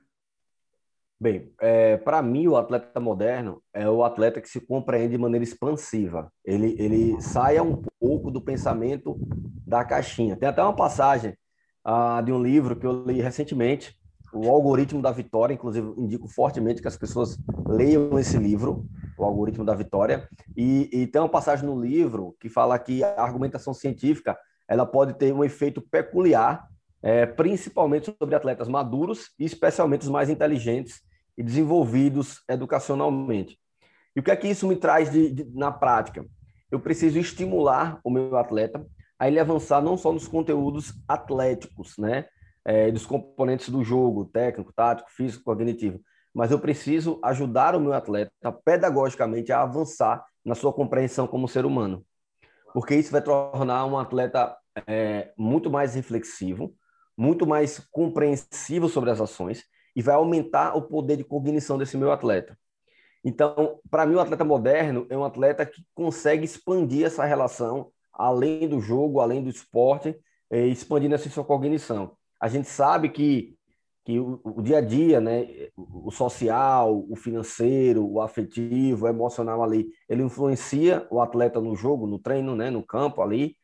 Bem, 1.19 1.51
é, 1.59 1.97
para 1.97 2.21
mim, 2.21 2.47
o 2.47 2.55
atleta 2.55 2.99
moderno 2.99 3.61
é 3.73 3.89
o 3.89 4.03
atleta 4.03 4.39
que 4.39 4.47
se 4.47 4.61
compreende 4.61 5.09
de 5.09 5.17
maneira 5.17 5.43
expansiva. 5.43 6.31
Ele, 6.45 6.75
ele 6.77 7.19
saia 7.19 7.63
um 7.63 7.81
pouco 7.99 8.29
do 8.29 8.39
pensamento 8.39 9.17
da 9.65 9.83
caixinha. 9.83 10.35
Tem 10.35 10.47
até 10.47 10.61
uma 10.61 10.75
passagem 10.75 11.35
ah, 11.83 12.21
de 12.21 12.31
um 12.31 12.41
livro 12.41 12.75
que 12.75 12.85
eu 12.85 13.03
li 13.03 13.19
recentemente, 13.19 13.97
O 14.31 14.47
Algoritmo 14.47 15.01
da 15.01 15.11
Vitória. 15.11 15.55
Inclusive, 15.55 15.91
indico 15.97 16.27
fortemente 16.27 16.83
que 16.83 16.87
as 16.87 16.97
pessoas 16.97 17.35
leiam 17.67 18.19
esse 18.19 18.37
livro, 18.37 18.85
O 19.17 19.23
Algoritmo 19.23 19.65
da 19.65 19.73
Vitória. 19.73 20.29
E, 20.55 20.87
e 20.93 21.07
tem 21.07 21.19
uma 21.19 21.29
passagem 21.29 21.65
no 21.65 21.81
livro 21.81 22.35
que 22.39 22.47
fala 22.47 22.77
que 22.77 23.03
a 23.03 23.23
argumentação 23.23 23.73
científica 23.73 24.37
ela 24.67 24.85
pode 24.85 25.13
ter 25.13 25.33
um 25.33 25.43
efeito 25.43 25.81
peculiar, 25.81 26.67
é, 27.01 27.25
principalmente 27.25 28.13
sobre 28.17 28.35
atletas 28.35 28.67
maduros 28.67 29.31
e 29.39 29.45
especialmente 29.45 30.01
os 30.01 30.09
mais 30.09 30.29
inteligentes 30.29 31.01
e 31.37 31.43
desenvolvidos 31.43 32.41
educacionalmente. 32.49 33.57
E 34.15 34.19
o 34.19 34.23
que 34.23 34.31
é 34.31 34.35
que 34.35 34.47
isso 34.47 34.67
me 34.67 34.75
traz 34.75 35.11
de, 35.11 35.31
de, 35.31 35.45
na 35.55 35.71
prática? 35.71 36.25
Eu 36.69 36.79
preciso 36.79 37.17
estimular 37.19 37.99
o 38.03 38.09
meu 38.09 38.35
atleta 38.35 38.85
a 39.17 39.27
ele 39.27 39.39
avançar 39.39 39.81
não 39.81 39.95
só 39.95 40.11
nos 40.11 40.27
conteúdos 40.27 40.93
atléticos, 41.07 41.97
né, 41.97 42.25
é, 42.65 42.91
dos 42.91 43.05
componentes 43.05 43.69
do 43.69 43.83
jogo, 43.83 44.25
técnico, 44.25 44.73
tático, 44.73 45.09
físico, 45.11 45.43
cognitivo, 45.43 46.01
mas 46.33 46.51
eu 46.51 46.59
preciso 46.59 47.19
ajudar 47.23 47.75
o 47.75 47.79
meu 47.79 47.93
atleta 47.93 48.31
pedagogicamente 48.65 49.51
a 49.51 49.61
avançar 49.61 50.23
na 50.43 50.53
sua 50.53 50.73
compreensão 50.73 51.25
como 51.25 51.47
ser 51.47 51.65
humano 51.65 52.05
porque 52.73 52.95
isso 52.95 53.11
vai 53.11 53.21
tornar 53.21 53.85
um 53.85 53.97
atleta 53.97 54.55
é, 54.85 55.31
muito 55.37 55.69
mais 55.69 55.95
reflexivo, 55.95 56.73
muito 57.17 57.47
mais 57.47 57.79
compreensivo 57.91 58.87
sobre 58.87 59.09
as 59.09 59.19
ações 59.19 59.63
e 59.95 60.01
vai 60.01 60.15
aumentar 60.15 60.75
o 60.75 60.83
poder 60.83 61.17
de 61.17 61.23
cognição 61.23 61.77
desse 61.77 61.97
meu 61.97 62.11
atleta. 62.11 62.57
Então, 63.23 63.79
para 63.89 64.05
mim, 64.05 64.15
o 64.15 64.19
atleta 64.19 64.45
moderno 64.45 65.07
é 65.09 65.17
um 65.17 65.25
atleta 65.25 65.65
que 65.65 65.83
consegue 65.95 66.45
expandir 66.45 67.05
essa 67.05 67.25
relação 67.25 67.91
além 68.13 68.67
do 68.67 68.79
jogo, 68.79 69.19
além 69.19 69.43
do 69.43 69.49
esporte, 69.49 70.15
é, 70.49 70.65
expandindo 70.67 71.15
essa 71.15 71.29
sua 71.29 71.43
cognição. 71.43 72.15
A 72.39 72.47
gente 72.47 72.67
sabe 72.67 73.09
que 73.09 73.56
que 74.07 74.17
o, 74.21 74.39
o, 74.41 74.61
dia 74.61 74.77
a 74.77 74.81
dia, 74.81 75.19
né, 75.19 75.45
o 75.75 76.09
social, 76.11 77.05
o 77.09 77.15
financeiro, 77.17 78.07
o 78.09 78.21
afetivo, 78.21 79.03
o 79.03 79.09
emocional 79.09 79.61
ali, 79.61 79.89
ele 80.07 80.23
influencia 80.23 81.05
o 81.11 81.19
atleta 81.19 81.59
no 81.59 81.75
jogo, 81.75 82.07
no 82.07 82.17
treino, 82.17 82.55
né, 82.55 82.69
no 82.69 82.81
campo 82.81 83.21
ali, 83.21 83.57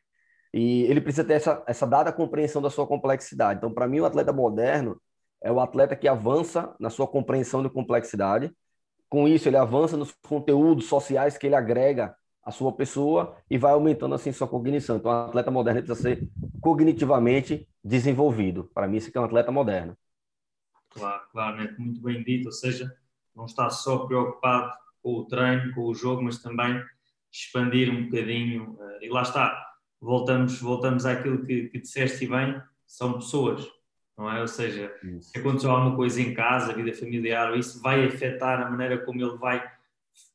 e 0.54 0.84
ele 0.84 1.00
precisa 1.00 1.24
ter 1.24 1.36
essa, 1.36 1.64
essa 1.66 1.88
dada 1.88 2.12
compreensão 2.12 2.62
da 2.62 2.70
sua 2.70 2.86
complexidade. 2.86 3.60
Então, 3.60 3.74
para 3.74 3.88
mim, 3.88 4.02
o 4.02 4.06
atleta 4.06 4.34
moderno 4.34 5.02
é 5.42 5.50
o 5.50 5.62
atleta 5.62 5.96
que 5.96 6.10
avança 6.10 6.76
na 6.78 6.90
sua 6.90 7.08
compreensão 7.08 7.64
de 7.64 7.70
complexidade, 7.70 8.52
com 9.10 9.26
isso 9.30 9.48
ele 9.48 9.56
avança 9.56 9.96
nos 9.96 10.12
conteúdos 10.12 10.88
sociais 10.88 11.38
que 11.38 11.48
ele 11.48 11.56
agrega 11.56 12.14
à 12.44 12.52
sua 12.52 12.74
pessoa 12.74 13.38
e 13.50 13.58
vai 13.58 13.72
aumentando 13.72 14.14
assim 14.14 14.34
sua 14.34 14.48
cognição. 14.50 14.98
Então, 14.98 15.10
o 15.10 15.16
atleta 15.16 15.50
moderno 15.50 15.82
precisa 15.82 16.02
ser 16.02 16.28
cognitivamente 16.60 17.66
desenvolvido. 17.82 18.70
Para 18.74 18.90
mim, 18.90 18.98
isso 18.98 19.10
é 19.14 19.22
um 19.22 19.24
atleta 19.24 19.50
moderno. 19.50 19.96
Claro, 20.94 21.24
claro, 21.32 21.58
né? 21.58 21.76
muito 21.78 22.02
bem 22.02 22.24
dito. 22.24 22.46
Ou 22.48 22.52
seja, 22.52 22.96
não 23.36 23.46
está 23.46 23.70
só 23.70 24.06
preocupado 24.06 24.74
com 25.02 25.16
o 25.16 25.26
treino, 25.26 25.74
com 25.74 25.82
o 25.82 25.96
jogo, 25.96 26.24
mas 26.24 26.42
também 26.42 26.84
expandir 27.32 27.90
um 27.90 28.06
bocadinho. 28.06 28.78
Eh, 28.80 29.08
e 29.08 29.10
lá 29.10 29.24
está, 29.24 29.76
voltamos, 30.00 30.60
voltamos 30.62 31.06
àquilo 31.06 31.44
que, 31.46 31.70
que 31.70 31.80
disseste 31.80 32.28
bem, 32.28 32.62
são 32.86 33.14
pessoas, 33.14 33.68
não 34.18 34.32
é? 34.32 34.40
Ou 34.40 34.48
seja, 34.48 34.96
isso. 35.04 35.32
se 35.32 35.40
aconteceu 35.40 35.72
alguma 35.72 35.96
coisa 35.96 36.22
em 36.22 36.34
casa, 36.34 36.74
vida 36.74 36.94
familiar, 36.94 37.58
isso 37.58 37.82
vai 37.82 38.06
afetar 38.06 38.62
a 38.62 38.70
maneira 38.70 39.00
como 39.04 39.20
ele 39.20 39.38
vai 39.38 39.68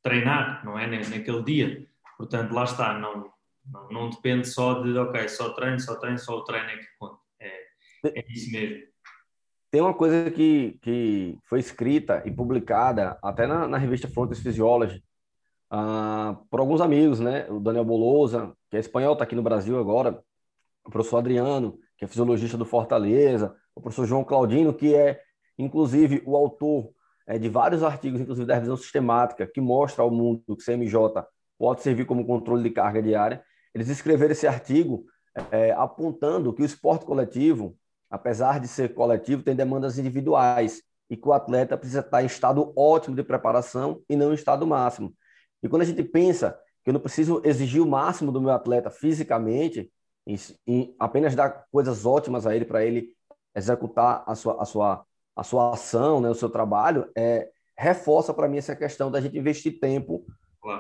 treinar, 0.03 0.65
não 0.65 0.79
é? 0.79 0.87
Naquele 0.87 1.43
dia. 1.43 1.87
Portanto, 2.17 2.53
lá 2.53 2.65
está, 2.65 2.99
não, 2.99 3.33
não, 3.65 3.89
não 3.91 4.11
depende 4.11 4.49
só 4.49 4.83
de, 4.83 4.97
ok, 4.99 5.29
só 5.29 5.51
treino, 5.51 5.79
só 5.79 5.95
treino, 5.95 6.19
só 6.19 6.37
o 6.37 6.45
treino 6.45 6.69
é 6.69 6.77
que 6.79 6.89
conta. 6.99 7.21
É, 7.39 7.69
é 8.07 8.25
isso 8.29 8.51
mesmo. 8.51 8.89
Tem 9.71 9.81
uma 9.81 9.93
coisa 9.93 10.31
que, 10.31 10.79
que 10.81 11.39
foi 11.45 11.61
escrita 11.61 12.23
e 12.25 12.31
publicada 12.31 13.19
até 13.23 13.47
na, 13.47 13.69
na 13.69 13.77
revista 13.77 14.09
Frontiers 14.09 14.41
Physiology 14.41 15.03
uh, 15.73 16.37
por 16.51 16.61
alguns 16.61 16.81
amigos, 16.81 17.21
né? 17.21 17.47
O 17.51 17.61
Daniel 17.61 17.85
Bolosa, 17.85 18.53
que 18.71 18.77
é 18.77 18.81
espanhol, 18.81 19.13
está 19.13 19.25
aqui 19.25 19.35
no 19.35 19.43
Brasil 19.43 19.79
agora, 19.79 20.23
o 20.85 20.91
professor 20.91 21.19
Adriano, 21.19 21.79
que 21.99 22.05
é 22.05 22.09
fisiologista 22.09 22.57
do 22.57 22.65
Fortaleza, 22.65 23.55
o 23.75 23.81
professor 23.81 24.07
João 24.07 24.25
Claudino, 24.25 24.73
que 24.73 24.95
é, 24.95 25.21
inclusive, 25.59 26.23
o 26.25 26.35
autor 26.35 26.91
é, 27.27 27.39
de 27.39 27.49
vários 27.49 27.83
artigos, 27.83 28.21
inclusive 28.21 28.47
da 28.47 28.55
revisão 28.55 28.77
sistemática, 28.77 29.47
que 29.47 29.61
mostra 29.61 30.03
ao 30.03 30.11
mundo 30.11 30.57
que 30.57 30.65
CMJ 30.65 31.25
pode 31.59 31.83
servir 31.83 32.07
como 32.07 32.25
controle 32.25 32.63
de 32.63 32.71
carga 32.71 33.03
diária. 33.03 33.43
Eles 33.75 33.89
escreveram 33.89 34.33
esse 34.33 34.47
artigo 34.47 35.05
é, 35.51 35.73
apontando 35.73 36.55
que 36.55 36.63
o 36.63 36.65
esporte 36.65 37.05
coletivo, 37.05 37.77
apesar 38.11 38.61
de 38.61 38.69
ser 38.69 38.95
coletivo, 38.95 39.43
tem 39.43 39.55
demandas 39.55 39.99
individuais 39.99 40.83
e 41.11 41.17
que 41.17 41.29
o 41.29 41.33
atleta 41.33 41.77
precisa 41.77 42.01
estar 42.01 42.23
em 42.23 42.27
estado 42.27 42.73
ótimo 42.77 43.17
de 43.17 43.23
preparação 43.23 44.03
e 44.09 44.17
não 44.17 44.33
em 44.33 44.35
estado 44.35 44.67
máximo. 44.67 45.15
E 45.63 45.69
quando 45.69 45.83
a 45.83 45.85
gente 45.85 46.03
pensa 46.03 46.59
que 46.85 46.91
eu 46.91 46.95
não 46.95 47.01
preciso 47.01 47.41
exigir 47.45 47.83
o 47.83 47.87
máximo 47.87 48.31
do 48.31 48.41
meu 48.41 48.51
atleta 48.51 48.91
fisicamente, 48.91 49.91
e, 50.67 50.95
apenas 50.99 51.35
dar 51.35 51.65
coisas 51.73 52.05
ótimas 52.05 52.47
a 52.47 52.55
ele 52.55 52.65
para 52.65 52.85
ele 52.85 53.15
executar 53.55 54.23
a 54.27 54.35
sua, 54.35 54.63
a 54.63 54.65
sua, 54.65 55.05
a 55.35 55.43
sua 55.43 55.73
ação, 55.73 56.21
né, 56.21 56.29
o 56.29 56.35
seu 56.35 56.51
trabalho, 56.51 57.11
é, 57.17 57.49
reforça 57.77 58.35
para 58.35 58.47
mim 58.47 58.59
essa 58.59 58.77
questão 58.77 59.11
da 59.11 59.21
gente 59.21 59.39
investir 59.39 59.81
tempo, 59.81 60.27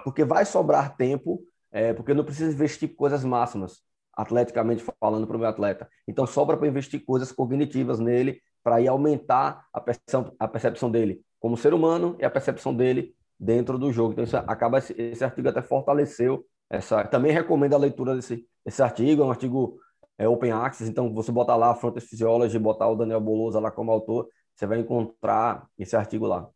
porque 0.04 0.24
vai 0.24 0.44
sobrar 0.44 0.96
tempo, 0.96 1.40
é, 1.72 1.94
porque 1.94 2.10
eu 2.10 2.14
não 2.14 2.24
preciso 2.24 2.52
investir 2.52 2.94
coisas 2.94 3.24
máximas, 3.24 3.82
atleticamente 4.18 4.84
falando 4.98 5.26
para 5.26 5.36
o 5.36 5.38
meu 5.38 5.48
atleta. 5.48 5.88
Então 6.06 6.26
sobra 6.26 6.56
para 6.56 6.66
investir 6.66 7.04
coisas 7.04 7.30
cognitivas 7.30 8.00
nele, 8.00 8.42
para 8.64 8.80
ir 8.80 8.88
aumentar 8.88 9.64
a 9.72 9.80
percepção, 9.80 10.34
a 10.38 10.48
percepção 10.48 10.90
dele 10.90 11.22
como 11.38 11.56
ser 11.56 11.72
humano 11.72 12.16
e 12.18 12.24
a 12.24 12.30
percepção 12.30 12.74
dele 12.74 13.14
dentro 13.38 13.78
do 13.78 13.92
jogo. 13.92 14.12
Então 14.12 14.24
isso 14.24 14.36
acaba 14.36 14.78
esse 14.78 15.24
artigo 15.24 15.48
até 15.48 15.62
fortaleceu 15.62 16.44
essa. 16.68 17.04
Também 17.04 17.30
recomendo 17.30 17.74
a 17.74 17.78
leitura 17.78 18.16
desse, 18.16 18.44
desse 18.64 18.82
artigo, 18.82 19.22
é 19.22 19.24
um 19.24 19.30
artigo 19.30 19.78
é, 20.18 20.28
open 20.28 20.50
access, 20.50 20.90
então 20.90 21.14
você 21.14 21.30
botar 21.30 21.54
lá 21.54 21.70
a 21.70 21.74
Frontier 21.76 22.02
Physiology, 22.02 22.58
botar 22.58 22.88
o 22.88 22.96
Daniel 22.96 23.20
Bolosa 23.20 23.60
lá 23.60 23.70
como 23.70 23.92
autor, 23.92 24.28
você 24.52 24.66
vai 24.66 24.80
encontrar 24.80 25.68
esse 25.78 25.94
artigo 25.94 26.26
lá. 26.26 26.48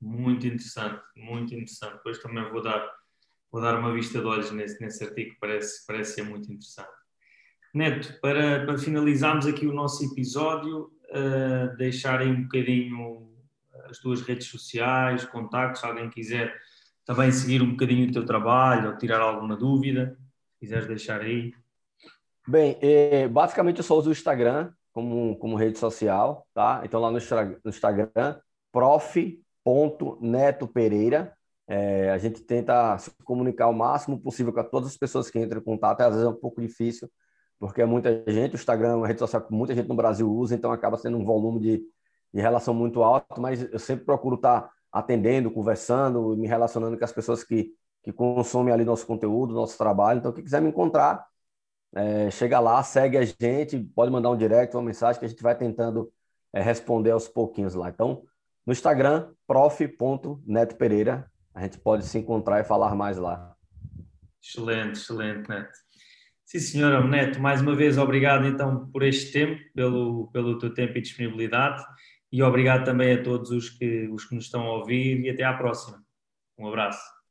Muito 0.00 0.44
interessante, 0.48 1.00
muito 1.16 1.54
interessante. 1.54 1.92
Depois 1.92 2.18
também 2.18 2.50
vou 2.50 2.60
dar, 2.60 2.84
vou 3.52 3.60
dar 3.60 3.78
uma 3.78 3.92
vista 3.92 4.18
de 4.18 4.26
olhos 4.26 4.50
nesse, 4.50 4.80
nesse 4.80 5.04
artigo, 5.04 5.36
parece, 5.38 5.86
parece 5.86 6.14
ser 6.14 6.22
muito 6.22 6.50
interessante. 6.50 6.88
Neto, 7.74 8.18
para, 8.20 8.64
para 8.64 8.78
finalizarmos 8.78 9.46
aqui 9.46 9.66
o 9.66 9.74
nosso 9.74 10.04
episódio, 10.04 10.90
uh, 11.10 11.76
deixar 11.76 12.20
aí 12.20 12.30
um 12.30 12.42
bocadinho 12.42 13.30
as 13.90 13.98
tuas 13.98 14.22
redes 14.22 14.46
sociais, 14.46 15.26
contactos, 15.26 15.80
se 15.80 15.86
alguém 15.86 16.08
quiser 16.08 16.54
também 17.04 17.30
seguir 17.30 17.60
um 17.62 17.72
bocadinho 17.72 18.08
o 18.08 18.12
teu 18.12 18.24
trabalho 18.24 18.90
ou 18.90 18.96
tirar 18.96 19.20
alguma 19.20 19.56
dúvida, 19.56 20.16
se 20.52 20.60
quiseres 20.60 20.86
deixar 20.86 21.20
aí. 21.20 21.52
Bem, 22.46 22.78
é, 22.80 23.26
basicamente 23.28 23.78
eu 23.78 23.84
só 23.84 23.96
uso 23.96 24.08
o 24.08 24.12
Instagram 24.12 24.72
como, 24.92 25.36
como 25.36 25.56
rede 25.56 25.78
social, 25.78 26.46
tá? 26.54 26.80
Então 26.84 27.00
lá 27.00 27.10
no 27.10 27.18
Instagram, 27.18 27.58
prof.netopereira, 28.70 31.36
é, 31.68 32.10
a 32.10 32.18
gente 32.18 32.42
tenta 32.42 32.98
se 32.98 33.10
comunicar 33.24 33.68
o 33.68 33.72
máximo 33.72 34.20
possível 34.20 34.52
com 34.52 34.62
todas 34.64 34.90
as 34.90 34.96
pessoas 34.96 35.30
que 35.30 35.38
entram 35.38 35.60
em 35.60 35.64
contato, 35.64 36.00
às 36.02 36.10
vezes 36.10 36.26
é 36.26 36.28
um 36.30 36.34
pouco 36.34 36.60
difícil, 36.60 37.10
porque 37.58 37.82
é 37.82 37.86
muita 37.86 38.24
gente, 38.30 38.54
o 38.54 38.56
Instagram 38.56 38.90
é 38.90 38.94
uma 38.96 39.06
rede 39.06 39.20
social 39.20 39.42
que 39.42 39.52
muita 39.52 39.74
gente 39.74 39.88
no 39.88 39.94
Brasil 39.94 40.30
usa, 40.30 40.54
então 40.54 40.72
acaba 40.72 40.96
sendo 40.96 41.16
um 41.16 41.24
volume 41.24 41.60
de, 41.60 41.82
de 42.34 42.40
relação 42.40 42.74
muito 42.74 43.02
alto, 43.02 43.40
mas 43.40 43.62
eu 43.72 43.78
sempre 43.78 44.04
procuro 44.04 44.36
estar 44.36 44.70
atendendo, 44.92 45.50
conversando, 45.50 46.36
me 46.36 46.46
relacionando 46.46 46.98
com 46.98 47.04
as 47.04 47.12
pessoas 47.12 47.42
que, 47.44 47.72
que 48.02 48.12
consomem 48.12 48.74
ali 48.74 48.84
nosso 48.84 49.06
conteúdo, 49.06 49.54
nosso 49.54 49.78
trabalho. 49.78 50.18
Então, 50.18 50.32
quem 50.32 50.44
quiser 50.44 50.60
me 50.60 50.68
encontrar, 50.68 51.26
é, 51.94 52.30
chega 52.30 52.60
lá, 52.60 52.82
segue 52.82 53.16
a 53.16 53.24
gente, 53.24 53.78
pode 53.94 54.10
mandar 54.10 54.30
um 54.30 54.36
direct, 54.36 54.76
uma 54.76 54.82
mensagem 54.82 55.18
que 55.18 55.24
a 55.24 55.28
gente 55.28 55.42
vai 55.42 55.56
tentando 55.56 56.12
é, 56.52 56.60
responder 56.60 57.10
aos 57.10 57.28
pouquinhos 57.28 57.74
lá. 57.74 57.88
Então, 57.88 58.22
no 58.66 58.72
Instagram, 58.72 59.32
prof.netopereira, 59.46 61.30
a 61.54 61.62
gente 61.62 61.78
pode 61.78 62.06
se 62.06 62.18
encontrar 62.18 62.60
e 62.60 62.64
falar 62.64 62.94
mais 62.94 63.18
lá. 63.18 63.54
Excelente, 64.42 64.98
excelente, 64.98 65.48
Neto. 65.48 65.72
Sim, 66.44 66.58
senhora 66.58 67.06
Neto, 67.06 67.40
mais 67.40 67.60
uma 67.62 67.74
vez 67.74 67.96
obrigado 67.96 68.46
então 68.46 68.90
por 68.90 69.02
este 69.02 69.32
tempo, 69.32 69.60
pelo, 69.74 70.28
pelo 70.32 70.58
teu 70.58 70.74
tempo 70.74 70.98
e 70.98 71.00
disponibilidade 71.00 71.82
e 72.30 72.42
obrigado 72.42 72.84
também 72.84 73.14
a 73.14 73.22
todos 73.22 73.50
os 73.50 73.70
que, 73.70 74.08
os 74.08 74.24
que 74.24 74.34
nos 74.34 74.44
estão 74.44 74.62
a 74.62 74.78
ouvir 74.78 75.20
e 75.20 75.30
até 75.30 75.44
à 75.44 75.52
próxima. 75.52 76.02
Um 76.58 76.66
abraço. 76.66 77.21